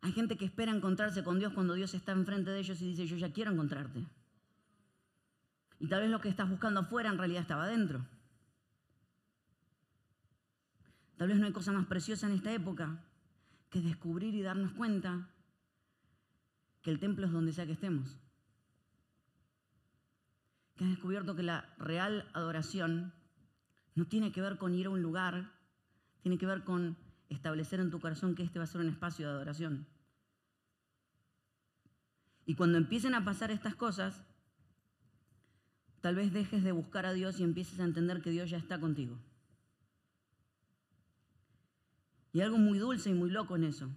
Hay 0.00 0.12
gente 0.12 0.36
que 0.36 0.44
espera 0.44 0.72
encontrarse 0.72 1.24
con 1.24 1.38
Dios 1.38 1.52
cuando 1.52 1.74
Dios 1.74 1.94
está 1.94 2.12
enfrente 2.12 2.50
de 2.50 2.60
ellos 2.60 2.80
y 2.80 2.88
dice, 2.88 3.06
yo 3.06 3.16
ya 3.16 3.32
quiero 3.32 3.50
encontrarte. 3.52 4.06
Y 5.78 5.88
tal 5.88 6.02
vez 6.02 6.10
lo 6.10 6.20
que 6.20 6.28
estás 6.28 6.48
buscando 6.48 6.80
afuera 6.80 7.10
en 7.10 7.18
realidad 7.18 7.42
estaba 7.42 7.66
dentro. 7.66 8.06
Tal 11.16 11.28
vez 11.28 11.38
no 11.38 11.46
hay 11.46 11.52
cosa 11.52 11.72
más 11.72 11.86
preciosa 11.86 12.26
en 12.26 12.34
esta 12.34 12.52
época 12.52 13.02
que 13.70 13.80
descubrir 13.80 14.34
y 14.34 14.42
darnos 14.42 14.72
cuenta 14.72 15.28
que 16.82 16.90
el 16.90 17.00
templo 17.00 17.26
es 17.26 17.32
donde 17.32 17.52
sea 17.52 17.66
que 17.66 17.72
estemos. 17.72 18.16
Que 20.76 20.84
has 20.84 20.90
descubierto 20.90 21.34
que 21.34 21.42
la 21.42 21.74
real 21.78 22.28
adoración 22.34 23.14
no 23.94 24.06
tiene 24.06 24.30
que 24.30 24.42
ver 24.42 24.58
con 24.58 24.74
ir 24.74 24.86
a 24.86 24.90
un 24.90 25.02
lugar, 25.02 25.52
tiene 26.20 26.38
que 26.38 26.46
ver 26.46 26.64
con 26.64 26.96
establecer 27.30 27.80
en 27.80 27.90
tu 27.90 27.98
corazón 27.98 28.34
que 28.34 28.42
este 28.42 28.58
va 28.58 28.64
a 28.64 28.68
ser 28.68 28.82
un 28.82 28.88
espacio 28.88 29.26
de 29.26 29.32
adoración. 29.32 29.86
Y 32.44 32.54
cuando 32.54 32.78
empiecen 32.78 33.14
a 33.14 33.24
pasar 33.24 33.50
estas 33.50 33.74
cosas, 33.74 34.22
tal 36.02 36.14
vez 36.14 36.32
dejes 36.32 36.62
de 36.62 36.72
buscar 36.72 37.06
a 37.06 37.14
Dios 37.14 37.40
y 37.40 37.42
empieces 37.42 37.80
a 37.80 37.84
entender 37.84 38.22
que 38.22 38.30
Dios 38.30 38.50
ya 38.50 38.58
está 38.58 38.78
contigo. 38.78 39.18
Y 42.36 42.42
algo 42.42 42.58
muy 42.58 42.78
dulce 42.78 43.08
y 43.08 43.14
muy 43.14 43.30
loco 43.30 43.56
en 43.56 43.64
eso. 43.64 43.88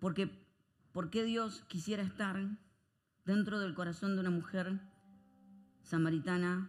Porque, 0.00 0.28
¿por 0.90 1.08
qué 1.08 1.22
Dios 1.22 1.62
quisiera 1.68 2.02
estar 2.02 2.36
dentro 3.24 3.60
del 3.60 3.74
corazón 3.74 4.16
de 4.16 4.22
una 4.22 4.30
mujer 4.30 4.80
samaritana 5.82 6.68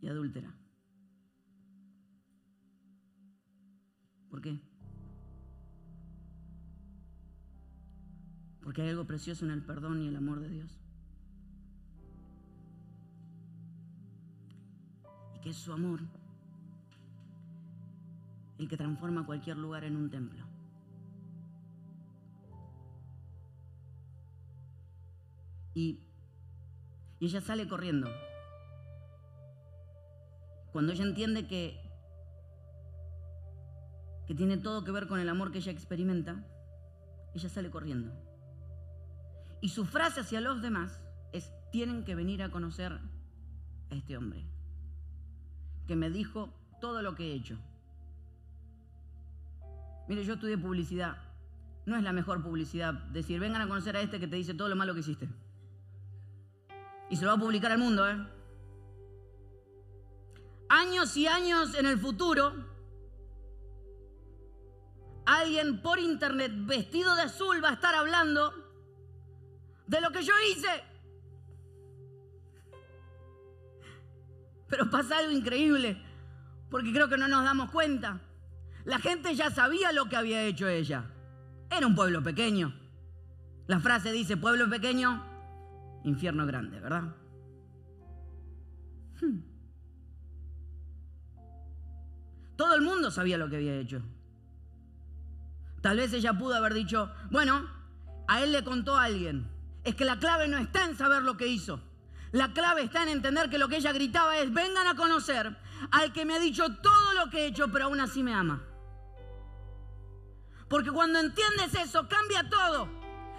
y 0.00 0.06
adúltera? 0.06 0.54
¿Por 4.28 4.40
qué? 4.40 4.60
Porque 8.62 8.82
hay 8.82 8.90
algo 8.90 9.08
precioso 9.08 9.44
en 9.46 9.50
el 9.50 9.64
perdón 9.64 10.00
y 10.00 10.06
el 10.06 10.14
amor 10.14 10.38
de 10.38 10.48
Dios. 10.48 10.80
Y 15.34 15.40
que 15.40 15.50
es 15.50 15.56
su 15.56 15.72
amor 15.72 16.19
el 18.60 18.68
que 18.68 18.76
transforma 18.76 19.24
cualquier 19.24 19.56
lugar 19.56 19.84
en 19.84 19.96
un 19.96 20.10
templo. 20.10 20.44
Y, 25.74 26.04
ella 27.20 27.40
sale 27.40 27.66
corriendo. 27.66 28.10
Cuando 30.72 30.92
ella 30.92 31.04
entiende 31.04 31.46
que, 31.46 31.80
que 34.26 34.34
tiene 34.34 34.58
todo 34.58 34.84
que 34.84 34.92
ver 34.92 35.06
con 35.06 35.20
el 35.20 35.30
amor 35.30 35.52
que 35.52 35.58
ella 35.58 35.72
experimenta, 35.72 36.44
ella 37.34 37.48
sale 37.48 37.70
corriendo. 37.70 38.12
Y 39.62 39.70
su 39.70 39.86
frase 39.86 40.20
hacia 40.20 40.42
los 40.42 40.60
demás 40.60 41.00
es, 41.32 41.50
tienen 41.72 42.04
que 42.04 42.14
venir 42.14 42.42
a 42.42 42.50
conocer 42.50 42.92
a 43.90 43.94
este 43.94 44.18
hombre, 44.18 44.44
que 45.86 45.96
me 45.96 46.10
dijo 46.10 46.52
todo 46.78 47.00
lo 47.00 47.14
que 47.14 47.32
he 47.32 47.34
hecho. 47.34 47.58
Mire, 50.10 50.24
yo 50.24 50.34
estudié 50.34 50.58
publicidad. 50.58 51.18
No 51.86 51.96
es 51.96 52.02
la 52.02 52.12
mejor 52.12 52.42
publicidad 52.42 52.94
decir, 52.94 53.38
vengan 53.38 53.62
a 53.62 53.68
conocer 53.68 53.96
a 53.96 54.00
este 54.00 54.18
que 54.18 54.26
te 54.26 54.34
dice 54.34 54.54
todo 54.54 54.68
lo 54.68 54.74
malo 54.74 54.92
que 54.92 54.98
hiciste. 54.98 55.28
Y 57.08 57.14
se 57.14 57.22
lo 57.22 57.28
va 57.28 57.36
a 57.36 57.40
publicar 57.40 57.70
al 57.70 57.78
mundo, 57.78 58.10
¿eh? 58.10 58.16
Años 60.68 61.16
y 61.16 61.28
años 61.28 61.76
en 61.76 61.86
el 61.86 61.96
futuro, 61.96 62.52
alguien 65.26 65.80
por 65.80 66.00
internet 66.00 66.54
vestido 66.56 67.14
de 67.14 67.22
azul 67.22 67.62
va 67.62 67.68
a 67.68 67.74
estar 67.74 67.94
hablando 67.94 68.52
de 69.86 70.00
lo 70.00 70.10
que 70.10 70.24
yo 70.24 70.34
hice. 70.50 70.82
Pero 74.66 74.90
pasa 74.90 75.18
algo 75.18 75.30
increíble, 75.30 76.02
porque 76.68 76.92
creo 76.92 77.08
que 77.08 77.16
no 77.16 77.28
nos 77.28 77.44
damos 77.44 77.70
cuenta. 77.70 78.20
La 78.90 78.98
gente 78.98 79.36
ya 79.36 79.52
sabía 79.52 79.92
lo 79.92 80.08
que 80.08 80.16
había 80.16 80.42
hecho 80.42 80.66
ella. 80.66 81.04
Era 81.70 81.86
un 81.86 81.94
pueblo 81.94 82.24
pequeño. 82.24 82.74
La 83.68 83.78
frase 83.78 84.10
dice, 84.10 84.36
pueblo 84.36 84.68
pequeño, 84.68 85.24
infierno 86.02 86.44
grande, 86.44 86.80
¿verdad? 86.80 87.14
Hmm. 89.20 89.42
Todo 92.56 92.74
el 92.74 92.82
mundo 92.82 93.12
sabía 93.12 93.38
lo 93.38 93.48
que 93.48 93.58
había 93.58 93.76
hecho. 93.76 94.02
Tal 95.82 95.96
vez 95.96 96.12
ella 96.12 96.32
pudo 96.32 96.56
haber 96.56 96.74
dicho, 96.74 97.12
bueno, 97.30 97.70
a 98.26 98.42
él 98.42 98.50
le 98.50 98.64
contó 98.64 98.96
a 98.96 99.04
alguien. 99.04 99.48
Es 99.84 99.94
que 99.94 100.04
la 100.04 100.18
clave 100.18 100.48
no 100.48 100.58
está 100.58 100.84
en 100.84 100.96
saber 100.96 101.22
lo 101.22 101.36
que 101.36 101.46
hizo. 101.46 101.80
La 102.32 102.52
clave 102.52 102.82
está 102.82 103.04
en 103.04 103.10
entender 103.10 103.50
que 103.50 103.58
lo 103.58 103.68
que 103.68 103.76
ella 103.76 103.92
gritaba 103.92 104.36
es, 104.38 104.52
vengan 104.52 104.88
a 104.88 104.96
conocer 104.96 105.56
al 105.92 106.12
que 106.12 106.24
me 106.24 106.34
ha 106.34 106.40
dicho 106.40 106.74
todo 106.82 107.14
lo 107.14 107.30
que 107.30 107.44
he 107.44 107.46
hecho, 107.46 107.70
pero 107.70 107.84
aún 107.84 108.00
así 108.00 108.24
me 108.24 108.34
ama. 108.34 108.64
Porque 110.70 110.92
cuando 110.92 111.18
entiendes 111.18 111.74
eso, 111.74 112.08
cambia 112.08 112.48
todo. 112.48 112.88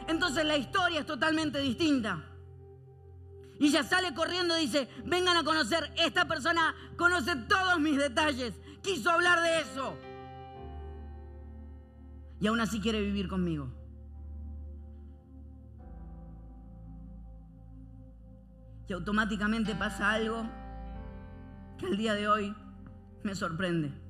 Entonces 0.09 0.43
la 0.43 0.57
historia 0.57 0.99
es 0.99 1.05
totalmente 1.05 1.59
distinta. 1.59 2.21
Y 3.57 3.67
ella 3.67 3.83
sale 3.83 4.13
corriendo 4.13 4.57
y 4.57 4.63
dice, 4.63 4.89
vengan 5.05 5.37
a 5.37 5.43
conocer, 5.45 5.93
esta 5.95 6.27
persona 6.27 6.75
conoce 6.97 7.37
todos 7.47 7.79
mis 7.79 7.97
detalles, 7.97 8.53
quiso 8.83 9.09
hablar 9.09 9.41
de 9.41 9.61
eso. 9.61 9.95
Y 12.41 12.47
aún 12.47 12.59
así 12.59 12.81
quiere 12.81 12.99
vivir 12.99 13.29
conmigo. 13.29 13.71
Y 18.89 18.93
automáticamente 18.93 19.73
pasa 19.73 20.11
algo 20.11 20.49
que 21.77 21.85
al 21.85 21.95
día 21.95 22.13
de 22.13 22.27
hoy 22.27 22.53
me 23.23 23.35
sorprende. 23.35 24.00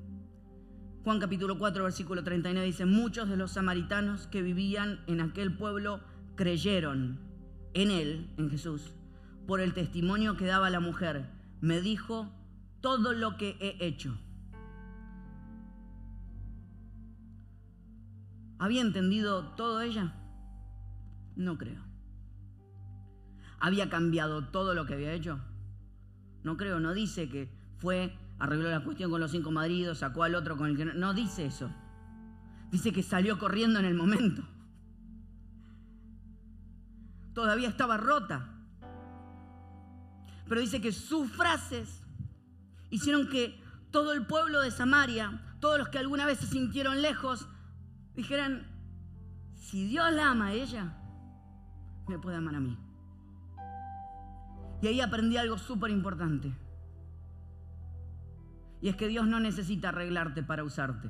Juan 1.04 1.18
capítulo 1.18 1.58
4, 1.58 1.82
versículo 1.82 2.22
39 2.22 2.64
dice, 2.64 2.86
muchos 2.86 3.28
de 3.28 3.36
los 3.36 3.50
samaritanos 3.50 4.28
que 4.28 4.40
vivían 4.40 5.00
en 5.08 5.20
aquel 5.20 5.56
pueblo 5.56 6.00
creyeron 6.36 7.18
en 7.74 7.90
él, 7.90 8.32
en 8.36 8.48
Jesús, 8.50 8.94
por 9.48 9.60
el 9.60 9.74
testimonio 9.74 10.36
que 10.36 10.46
daba 10.46 10.70
la 10.70 10.78
mujer. 10.78 11.28
Me 11.60 11.80
dijo 11.80 12.32
todo 12.80 13.14
lo 13.14 13.36
que 13.36 13.56
he 13.58 13.84
hecho. 13.84 14.16
¿Había 18.60 18.82
entendido 18.82 19.56
todo 19.56 19.80
ella? 19.80 20.14
No 21.34 21.58
creo. 21.58 21.82
¿Había 23.58 23.90
cambiado 23.90 24.44
todo 24.50 24.72
lo 24.72 24.86
que 24.86 24.94
había 24.94 25.12
hecho? 25.12 25.40
No 26.44 26.56
creo, 26.56 26.78
no 26.78 26.94
dice 26.94 27.28
que 27.28 27.50
fue, 27.78 28.16
arregló 28.42 28.68
la 28.68 28.82
cuestión 28.82 29.08
con 29.08 29.20
los 29.20 29.30
cinco 29.30 29.52
maridos, 29.52 29.98
sacó 29.98 30.24
al 30.24 30.34
otro 30.34 30.56
con 30.56 30.66
el 30.66 30.76
que 30.76 30.84
no. 30.84 30.94
No 30.94 31.14
dice 31.14 31.46
eso. 31.46 31.70
Dice 32.72 32.92
que 32.92 33.04
salió 33.04 33.38
corriendo 33.38 33.78
en 33.78 33.84
el 33.84 33.94
momento. 33.94 34.42
Todavía 37.34 37.68
estaba 37.68 37.98
rota. 37.98 38.48
Pero 40.48 40.60
dice 40.60 40.80
que 40.80 40.90
sus 40.90 41.30
frases 41.30 42.02
hicieron 42.90 43.28
que 43.28 43.62
todo 43.92 44.12
el 44.12 44.26
pueblo 44.26 44.60
de 44.60 44.72
Samaria, 44.72 45.40
todos 45.60 45.78
los 45.78 45.88
que 45.88 45.98
alguna 45.98 46.26
vez 46.26 46.40
se 46.40 46.48
sintieron 46.48 47.00
lejos, 47.00 47.46
dijeran, 48.16 48.66
si 49.54 49.86
Dios 49.86 50.12
la 50.12 50.32
ama 50.32 50.48
a 50.48 50.52
ella, 50.52 50.98
me 52.08 52.18
puede 52.18 52.38
amar 52.38 52.56
a 52.56 52.60
mí. 52.60 52.76
Y 54.82 54.88
ahí 54.88 55.00
aprendí 55.00 55.36
algo 55.36 55.58
súper 55.58 55.92
importante. 55.92 56.52
Y 58.82 58.88
es 58.88 58.96
que 58.96 59.06
Dios 59.06 59.26
no 59.28 59.38
necesita 59.38 59.90
arreglarte 59.90 60.42
para 60.42 60.64
usarte. 60.64 61.08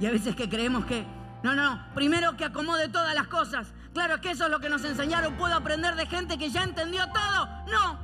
Y 0.00 0.06
a 0.06 0.10
veces 0.10 0.34
que 0.34 0.48
creemos 0.48 0.84
que, 0.84 1.06
no, 1.44 1.54
no, 1.54 1.76
no, 1.76 1.94
primero 1.94 2.36
que 2.36 2.44
acomode 2.44 2.88
todas 2.88 3.14
las 3.14 3.28
cosas. 3.28 3.72
Claro, 3.92 4.16
es 4.16 4.20
que 4.20 4.32
eso 4.32 4.46
es 4.46 4.50
lo 4.50 4.58
que 4.58 4.68
nos 4.68 4.84
enseñaron. 4.84 5.36
Puedo 5.36 5.54
aprender 5.54 5.94
de 5.94 6.06
gente 6.06 6.36
que 6.36 6.50
ya 6.50 6.64
entendió 6.64 7.04
todo. 7.12 7.46
No. 7.70 8.00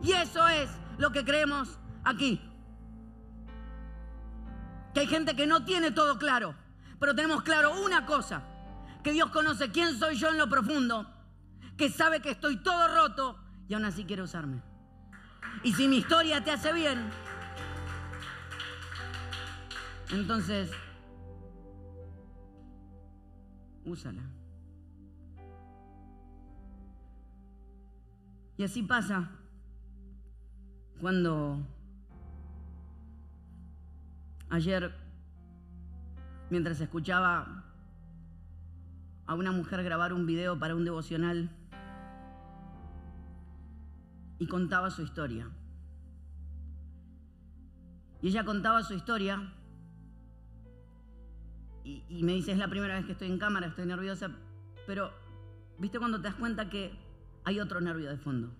Y 0.00 0.12
eso 0.12 0.46
es 0.46 0.70
lo 0.96 1.10
que 1.10 1.24
creemos 1.24 1.80
aquí. 2.04 2.40
Que 4.94 5.00
hay 5.00 5.06
gente 5.08 5.34
que 5.34 5.48
no 5.48 5.64
tiene 5.64 5.90
todo 5.90 6.18
claro. 6.18 6.54
Pero 7.00 7.16
tenemos 7.16 7.42
claro 7.42 7.82
una 7.84 8.06
cosa. 8.06 8.44
Que 9.02 9.10
Dios 9.10 9.30
conoce 9.30 9.72
quién 9.72 9.98
soy 9.98 10.14
yo 10.14 10.28
en 10.28 10.38
lo 10.38 10.48
profundo. 10.48 11.10
Que 11.76 11.90
sabe 11.90 12.20
que 12.20 12.30
estoy 12.30 12.58
todo 12.58 12.86
roto 12.94 13.40
y 13.68 13.74
aún 13.74 13.84
así 13.84 14.04
quiere 14.04 14.22
usarme. 14.22 14.62
Y 15.62 15.72
si 15.72 15.88
mi 15.88 15.98
historia 15.98 16.42
te 16.44 16.50
hace 16.50 16.72
bien, 16.72 17.10
entonces, 20.12 20.70
úsala. 23.84 24.22
Y 28.58 28.64
así 28.64 28.82
pasa 28.82 29.30
cuando 31.00 31.66
ayer, 34.48 34.94
mientras 36.48 36.80
escuchaba 36.80 37.64
a 39.26 39.34
una 39.34 39.52
mujer 39.52 39.82
grabar 39.82 40.12
un 40.12 40.24
video 40.24 40.58
para 40.58 40.74
un 40.74 40.84
devocional, 40.84 41.50
y 44.38 44.46
contaba 44.46 44.90
su 44.90 45.02
historia. 45.02 45.50
Y 48.20 48.28
ella 48.28 48.44
contaba 48.44 48.82
su 48.82 48.94
historia 48.94 49.52
y, 51.84 52.24
me 52.24 52.32
dice, 52.32 52.50
es 52.50 52.58
la 52.58 52.68
primera 52.68 52.94
vez 52.96 53.06
que 53.06 53.12
estoy 53.12 53.28
en 53.28 53.38
cámara, 53.38 53.68
estoy 53.68 53.86
nerviosa, 53.86 54.30
pero 54.86 55.12
¿viste 55.78 55.98
cuando 55.98 56.18
te 56.20 56.24
das 56.24 56.34
cuenta 56.34 56.68
que 56.68 56.98
hay 57.44 57.60
otro 57.60 57.80
nervio 57.80 58.10
de 58.10 58.18
fondo? 58.18 58.52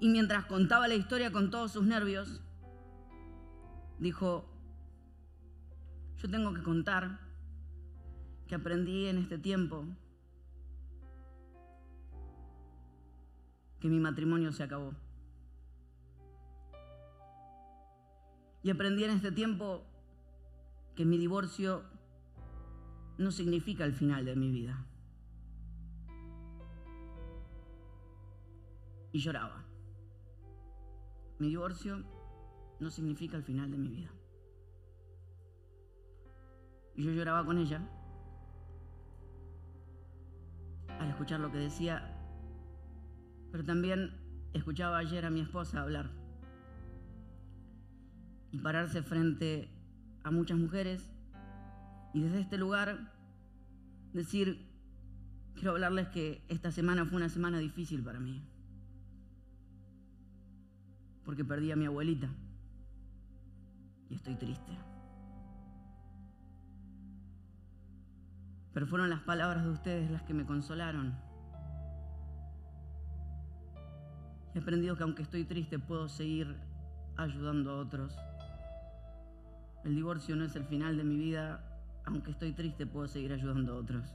Y 0.00 0.08
mientras 0.08 0.46
contaba 0.46 0.88
la 0.88 0.96
historia 0.96 1.30
con 1.30 1.50
todos 1.50 1.72
sus 1.72 1.84
nervios, 1.84 2.42
dijo, 3.98 4.44
yo 6.16 6.28
tengo 6.28 6.52
que 6.52 6.62
contar 6.62 7.20
que 8.48 8.56
aprendí 8.56 9.06
en 9.06 9.18
este 9.18 9.38
tiempo 9.38 9.86
que 13.86 13.90
mi 13.90 14.00
matrimonio 14.00 14.50
se 14.50 14.64
acabó. 14.64 14.94
Y 18.64 18.70
aprendí 18.70 19.04
en 19.04 19.10
este 19.10 19.30
tiempo 19.30 19.84
que 20.96 21.04
mi 21.04 21.18
divorcio 21.18 21.84
no 23.16 23.30
significa 23.30 23.84
el 23.84 23.92
final 23.92 24.24
de 24.24 24.34
mi 24.34 24.50
vida. 24.50 24.84
Y 29.12 29.20
lloraba. 29.20 29.64
Mi 31.38 31.48
divorcio 31.48 32.02
no 32.80 32.90
significa 32.90 33.36
el 33.36 33.44
final 33.44 33.70
de 33.70 33.78
mi 33.78 33.88
vida. 33.88 34.10
Y 36.96 37.04
yo 37.04 37.12
lloraba 37.12 37.44
con 37.44 37.58
ella 37.58 37.88
al 40.88 41.08
escuchar 41.08 41.38
lo 41.38 41.52
que 41.52 41.58
decía, 41.58 42.15
pero 43.50 43.64
también 43.64 44.12
escuchaba 44.52 44.98
ayer 44.98 45.24
a 45.24 45.30
mi 45.30 45.40
esposa 45.40 45.82
hablar 45.82 46.10
y 48.50 48.58
pararse 48.58 49.02
frente 49.02 49.70
a 50.22 50.30
muchas 50.30 50.58
mujeres 50.58 51.08
y 52.14 52.20
desde 52.20 52.40
este 52.40 52.58
lugar 52.58 53.12
decir, 54.12 54.66
quiero 55.54 55.72
hablarles 55.72 56.08
que 56.08 56.44
esta 56.48 56.70
semana 56.70 57.04
fue 57.04 57.16
una 57.16 57.28
semana 57.28 57.58
difícil 57.58 58.02
para 58.02 58.20
mí, 58.20 58.42
porque 61.24 61.44
perdí 61.44 61.70
a 61.72 61.76
mi 61.76 61.86
abuelita 61.86 62.28
y 64.08 64.14
estoy 64.14 64.36
triste. 64.36 64.72
Pero 68.72 68.86
fueron 68.86 69.10
las 69.10 69.20
palabras 69.20 69.64
de 69.64 69.70
ustedes 69.70 70.10
las 70.10 70.22
que 70.22 70.34
me 70.34 70.44
consolaron. 70.44 71.25
He 74.56 74.58
aprendido 74.58 74.96
que 74.96 75.02
aunque 75.02 75.22
estoy 75.22 75.44
triste 75.44 75.78
puedo 75.78 76.08
seguir 76.08 76.56
ayudando 77.18 77.72
a 77.72 77.76
otros. 77.76 78.16
El 79.84 79.94
divorcio 79.94 80.34
no 80.34 80.46
es 80.46 80.56
el 80.56 80.64
final 80.64 80.96
de 80.96 81.04
mi 81.04 81.14
vida, 81.14 81.60
aunque 82.06 82.30
estoy 82.30 82.54
triste 82.54 82.86
puedo 82.86 83.06
seguir 83.06 83.34
ayudando 83.34 83.74
a 83.74 83.76
otros. 83.76 84.14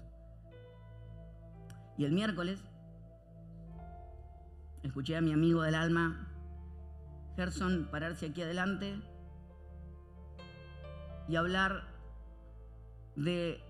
Y 1.95 2.05
el 2.05 2.11
miércoles 2.11 2.59
escuché 4.81 5.15
a 5.15 5.21
mi 5.21 5.31
amigo 5.31 5.61
del 5.61 5.75
alma, 5.75 6.27
Gerson, 7.35 7.87
pararse 7.91 8.25
aquí 8.25 8.41
adelante 8.41 8.99
y 11.27 11.35
hablar 11.35 11.83
de 13.15 13.63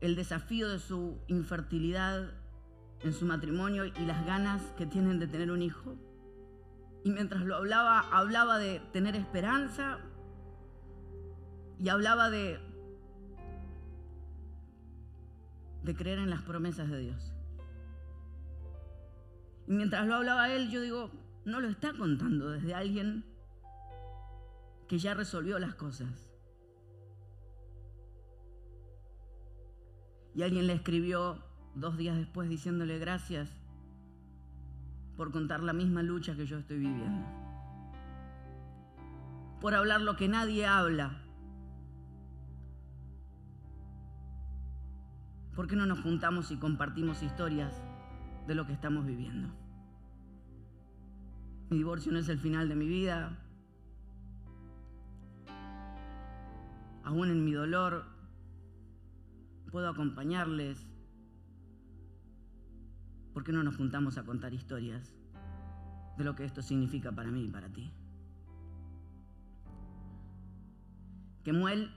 el 0.00 0.14
desafío 0.14 0.68
de 0.68 0.78
su 0.78 1.18
infertilidad 1.26 2.40
en 3.04 3.12
su 3.12 3.26
matrimonio 3.26 3.86
y 3.86 4.06
las 4.06 4.24
ganas 4.26 4.62
que 4.76 4.86
tienen 4.86 5.18
de 5.18 5.26
tener 5.26 5.50
un 5.50 5.62
hijo. 5.62 5.96
Y 7.04 7.10
mientras 7.10 7.42
lo 7.42 7.56
hablaba, 7.56 8.00
hablaba 8.10 8.58
de 8.58 8.80
tener 8.92 9.16
esperanza 9.16 9.98
y 11.78 11.88
hablaba 11.88 12.30
de, 12.30 12.60
de 15.82 15.96
creer 15.96 16.20
en 16.20 16.30
las 16.30 16.42
promesas 16.42 16.88
de 16.88 16.98
Dios. 16.98 17.32
Y 19.66 19.72
mientras 19.72 20.06
lo 20.06 20.14
hablaba 20.14 20.52
él, 20.52 20.70
yo 20.70 20.80
digo, 20.80 21.10
no 21.44 21.60
lo 21.60 21.68
está 21.68 21.92
contando 21.92 22.50
desde 22.50 22.74
alguien 22.74 23.24
que 24.86 24.98
ya 24.98 25.14
resolvió 25.14 25.58
las 25.58 25.74
cosas. 25.74 26.30
Y 30.34 30.42
alguien 30.42 30.66
le 30.66 30.74
escribió 30.74 31.42
dos 31.74 31.96
días 31.96 32.16
después 32.16 32.48
diciéndole 32.48 32.98
gracias 32.98 33.48
por 35.16 35.30
contar 35.30 35.62
la 35.62 35.72
misma 35.72 36.02
lucha 36.02 36.34
que 36.34 36.46
yo 36.46 36.58
estoy 36.58 36.78
viviendo. 36.78 37.26
Por 39.60 39.74
hablar 39.74 40.00
lo 40.00 40.16
que 40.16 40.28
nadie 40.28 40.66
habla. 40.66 41.18
¿Por 45.54 45.68
qué 45.68 45.76
no 45.76 45.86
nos 45.86 46.00
juntamos 46.00 46.50
y 46.50 46.56
compartimos 46.56 47.22
historias 47.22 47.72
de 48.46 48.54
lo 48.54 48.66
que 48.66 48.72
estamos 48.72 49.06
viviendo? 49.06 49.48
Mi 51.70 51.78
divorcio 51.78 52.10
no 52.10 52.18
es 52.18 52.28
el 52.28 52.38
final 52.38 52.68
de 52.68 52.74
mi 52.74 52.86
vida. 52.86 53.38
Aún 57.04 57.30
en 57.30 57.44
mi 57.44 57.52
dolor, 57.52 58.06
puedo 59.70 59.88
acompañarles. 59.88 60.91
¿Por 63.32 63.44
qué 63.44 63.52
no 63.52 63.62
nos 63.62 63.76
juntamos 63.76 64.18
a 64.18 64.24
contar 64.24 64.52
historias 64.52 65.14
de 66.18 66.24
lo 66.24 66.34
que 66.34 66.44
esto 66.44 66.62
significa 66.62 67.12
para 67.12 67.30
mí 67.30 67.44
y 67.44 67.48
para 67.48 67.68
ti? 67.68 67.92
Kemuel, 71.42 71.90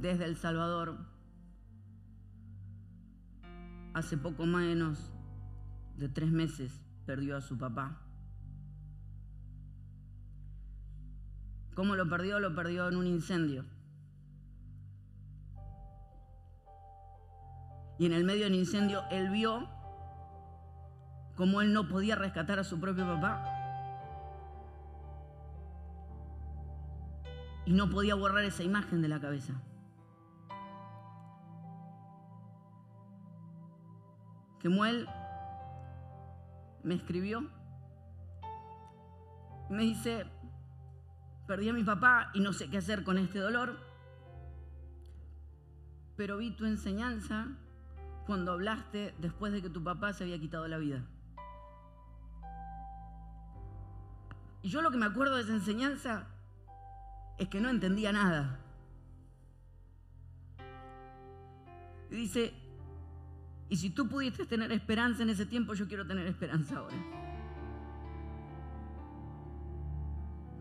desde 0.00 0.26
El 0.26 0.36
Salvador, 0.36 0.98
hace 3.94 4.16
poco 4.16 4.46
menos 4.46 5.12
de 5.96 6.08
tres 6.08 6.30
meses 6.30 6.80
perdió 7.06 7.36
a 7.36 7.40
su 7.40 7.58
papá. 7.58 8.00
¿Cómo 11.74 11.96
lo 11.96 12.08
perdió? 12.08 12.38
Lo 12.38 12.54
perdió 12.54 12.88
en 12.88 12.96
un 12.96 13.06
incendio. 13.06 13.64
Y 17.98 18.06
en 18.06 18.12
el 18.12 18.24
medio 18.24 18.44
del 18.44 18.54
incendio 18.54 19.02
él 19.10 19.30
vio 19.30 19.68
cómo 21.36 21.60
él 21.60 21.72
no 21.72 21.88
podía 21.88 22.16
rescatar 22.16 22.58
a 22.58 22.64
su 22.64 22.80
propio 22.80 23.06
papá. 23.06 23.44
Y 27.64 27.72
no 27.72 27.88
podía 27.90 28.14
borrar 28.14 28.44
esa 28.44 28.62
imagen 28.62 29.02
de 29.02 29.08
la 29.08 29.20
cabeza. 29.20 29.54
Kemuel 34.58 35.08
me 36.82 36.94
escribió 36.94 37.48
me 39.72 39.84
dice, 39.84 40.26
perdí 41.46 41.70
a 41.70 41.72
mi 41.72 41.82
papá 41.82 42.30
y 42.34 42.40
no 42.40 42.52
sé 42.52 42.68
qué 42.68 42.76
hacer 42.76 43.04
con 43.04 43.16
este 43.16 43.38
dolor, 43.38 43.78
pero 46.16 46.36
vi 46.36 46.50
tu 46.54 46.66
enseñanza 46.66 47.48
cuando 48.26 48.52
hablaste 48.52 49.14
después 49.18 49.52
de 49.52 49.62
que 49.62 49.70
tu 49.70 49.82
papá 49.82 50.12
se 50.12 50.24
había 50.24 50.38
quitado 50.38 50.68
la 50.68 50.78
vida. 50.78 51.04
Y 54.62 54.68
yo 54.68 54.80
lo 54.80 54.90
que 54.90 54.96
me 54.96 55.06
acuerdo 55.06 55.36
de 55.36 55.42
esa 55.42 55.54
enseñanza 55.54 56.28
es 57.38 57.48
que 57.48 57.60
no 57.60 57.68
entendía 57.68 58.12
nada. 58.12 58.60
Y 62.10 62.14
dice, 62.14 62.54
y 63.68 63.76
si 63.76 63.90
tú 63.90 64.08
pudiste 64.08 64.46
tener 64.46 64.70
esperanza 64.70 65.22
en 65.22 65.30
ese 65.30 65.46
tiempo, 65.46 65.74
yo 65.74 65.88
quiero 65.88 66.06
tener 66.06 66.26
esperanza 66.26 66.78
ahora. 66.78 66.96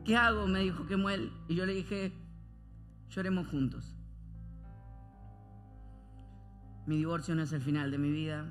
¿Qué 0.06 0.16
hago? 0.16 0.48
Me 0.48 0.62
dijo 0.62 0.88
Kemuel. 0.88 1.32
Y 1.48 1.56
yo 1.56 1.66
le 1.66 1.74
dije, 1.74 2.14
lloremos 3.10 3.48
juntos. 3.48 4.01
Mi 6.86 6.98
divorcio 6.98 7.36
no 7.36 7.44
es 7.44 7.54
el 7.54 7.62
final 7.62 7.92
de 7.92 7.98
mi 7.98 8.12
vida. 8.12 8.46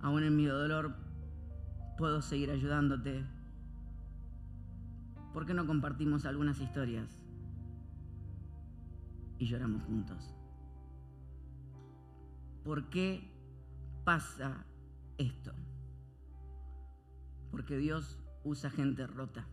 Aún 0.00 0.22
en 0.22 0.36
mi 0.36 0.46
dolor 0.46 0.96
puedo 1.98 2.22
seguir 2.22 2.50
ayudándote. 2.50 3.24
¿Por 5.32 5.46
qué 5.46 5.54
no 5.54 5.66
compartimos 5.66 6.24
algunas 6.24 6.60
historias 6.60 7.08
y 9.38 9.46
lloramos 9.46 9.82
juntos? 9.82 10.34
¿Por 12.64 12.88
qué 12.88 13.30
pasa 14.04 14.64
esto? 15.18 15.52
Porque 17.50 17.76
Dios 17.76 18.18
usa 18.44 18.70
gente 18.70 19.06
rota. 19.06 19.46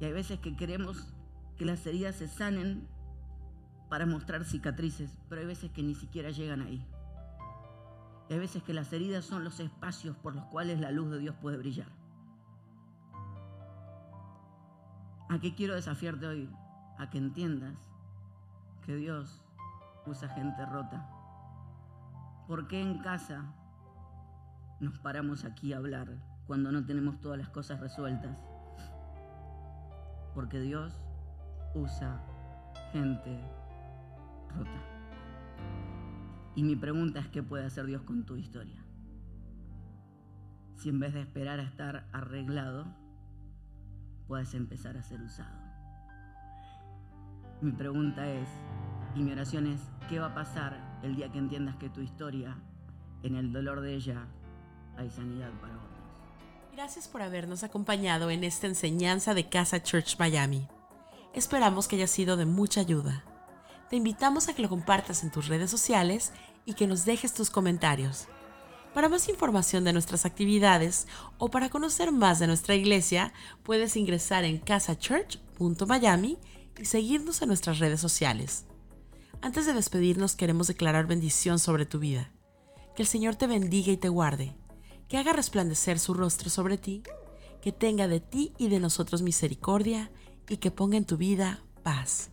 Y 0.00 0.04
hay 0.04 0.12
veces 0.12 0.38
que 0.38 0.56
queremos 0.56 1.12
que 1.56 1.64
las 1.64 1.84
heridas 1.86 2.14
se 2.14 2.28
sanen 2.28 2.86
para 3.88 4.06
mostrar 4.06 4.44
cicatrices, 4.44 5.16
pero 5.28 5.40
hay 5.40 5.46
veces 5.46 5.70
que 5.70 5.82
ni 5.82 5.94
siquiera 5.94 6.30
llegan 6.30 6.62
ahí. 6.62 6.86
Hay 8.30 8.38
veces 8.38 8.62
que 8.62 8.74
las 8.74 8.92
heridas 8.92 9.24
son 9.24 9.44
los 9.44 9.58
espacios 9.60 10.16
por 10.16 10.34
los 10.34 10.44
cuales 10.46 10.80
la 10.80 10.90
luz 10.90 11.10
de 11.10 11.18
Dios 11.18 11.34
puede 11.40 11.56
brillar. 11.56 11.88
¿A 15.30 15.38
qué 15.40 15.54
quiero 15.54 15.74
desafiarte 15.74 16.26
hoy? 16.26 16.50
A 16.98 17.08
que 17.10 17.18
entiendas 17.18 17.74
que 18.84 18.96
Dios 18.96 19.42
usa 20.06 20.28
gente 20.30 20.64
rota. 20.66 21.06
¿Por 22.46 22.66
qué 22.68 22.80
en 22.80 22.98
casa 22.98 23.44
nos 24.80 24.98
paramos 24.98 25.44
aquí 25.44 25.72
a 25.72 25.78
hablar 25.78 26.08
cuando 26.46 26.72
no 26.72 26.84
tenemos 26.84 27.20
todas 27.20 27.38
las 27.38 27.50
cosas 27.50 27.80
resueltas? 27.80 28.38
Porque 30.34 30.60
Dios 30.60 30.98
usa 31.74 32.22
gente 32.92 33.38
rota. 34.48 34.82
Y 36.54 36.62
mi 36.62 36.76
pregunta 36.76 37.20
es, 37.20 37.28
¿qué 37.28 37.42
puede 37.42 37.64
hacer 37.64 37.86
Dios 37.86 38.02
con 38.02 38.24
tu 38.24 38.36
historia? 38.36 38.84
Si 40.76 40.88
en 40.88 41.00
vez 41.00 41.14
de 41.14 41.20
esperar 41.20 41.60
a 41.60 41.64
estar 41.64 42.08
arreglado, 42.12 42.86
puedes 44.26 44.54
empezar 44.54 44.96
a 44.96 45.02
ser 45.02 45.20
usado. 45.20 45.56
Mi 47.60 47.72
pregunta 47.72 48.28
es, 48.28 48.48
y 49.16 49.22
mi 49.22 49.32
oración 49.32 49.66
es, 49.66 49.80
¿qué 50.08 50.20
va 50.20 50.26
a 50.26 50.34
pasar 50.34 51.00
el 51.02 51.16
día 51.16 51.30
que 51.32 51.38
entiendas 51.38 51.76
que 51.76 51.88
tu 51.88 52.00
historia, 52.00 52.56
en 53.22 53.34
el 53.34 53.52
dolor 53.52 53.80
de 53.80 53.94
ella, 53.94 54.26
hay 54.96 55.10
sanidad 55.10 55.50
para 55.60 55.74
otros? 55.74 55.98
Gracias 56.72 57.08
por 57.08 57.22
habernos 57.22 57.64
acompañado 57.64 58.30
en 58.30 58.44
esta 58.44 58.68
enseñanza 58.68 59.34
de 59.34 59.48
Casa 59.48 59.82
Church 59.82 60.16
Miami. 60.18 60.68
Esperamos 61.34 61.88
que 61.88 61.96
haya 61.96 62.06
sido 62.06 62.36
de 62.36 62.46
mucha 62.46 62.80
ayuda. 62.80 63.24
Te 63.90 63.96
invitamos 63.96 64.48
a 64.48 64.54
que 64.54 64.62
lo 64.62 64.68
compartas 64.68 65.22
en 65.22 65.30
tus 65.30 65.48
redes 65.48 65.70
sociales 65.70 66.32
y 66.64 66.74
que 66.74 66.86
nos 66.86 67.04
dejes 67.04 67.32
tus 67.32 67.50
comentarios. 67.50 68.26
Para 68.94 69.08
más 69.08 69.28
información 69.28 69.84
de 69.84 69.92
nuestras 69.92 70.24
actividades 70.24 71.06
o 71.38 71.50
para 71.50 71.70
conocer 71.70 72.12
más 72.12 72.38
de 72.38 72.46
nuestra 72.46 72.74
iglesia, 72.74 73.32
puedes 73.62 73.96
ingresar 73.96 74.44
en 74.44 74.58
casachurch.miami 74.58 76.38
y 76.78 76.84
seguirnos 76.84 77.42
en 77.42 77.48
nuestras 77.48 77.78
redes 77.78 78.00
sociales. 78.00 78.64
Antes 79.40 79.66
de 79.66 79.72
despedirnos 79.72 80.36
queremos 80.36 80.66
declarar 80.66 81.06
bendición 81.06 81.58
sobre 81.58 81.86
tu 81.86 81.98
vida. 81.98 82.30
Que 82.96 83.02
el 83.02 83.08
Señor 83.08 83.36
te 83.36 83.46
bendiga 83.46 83.92
y 83.92 83.96
te 83.96 84.08
guarde 84.08 84.54
que 85.08 85.16
haga 85.16 85.32
resplandecer 85.32 85.98
su 85.98 86.14
rostro 86.14 86.50
sobre 86.50 86.76
ti, 86.76 87.02
que 87.62 87.72
tenga 87.72 88.06
de 88.06 88.20
ti 88.20 88.52
y 88.58 88.68
de 88.68 88.78
nosotros 88.78 89.22
misericordia, 89.22 90.10
y 90.48 90.58
que 90.58 90.70
ponga 90.70 90.96
en 90.96 91.04
tu 91.04 91.16
vida 91.16 91.62
paz. 91.82 92.30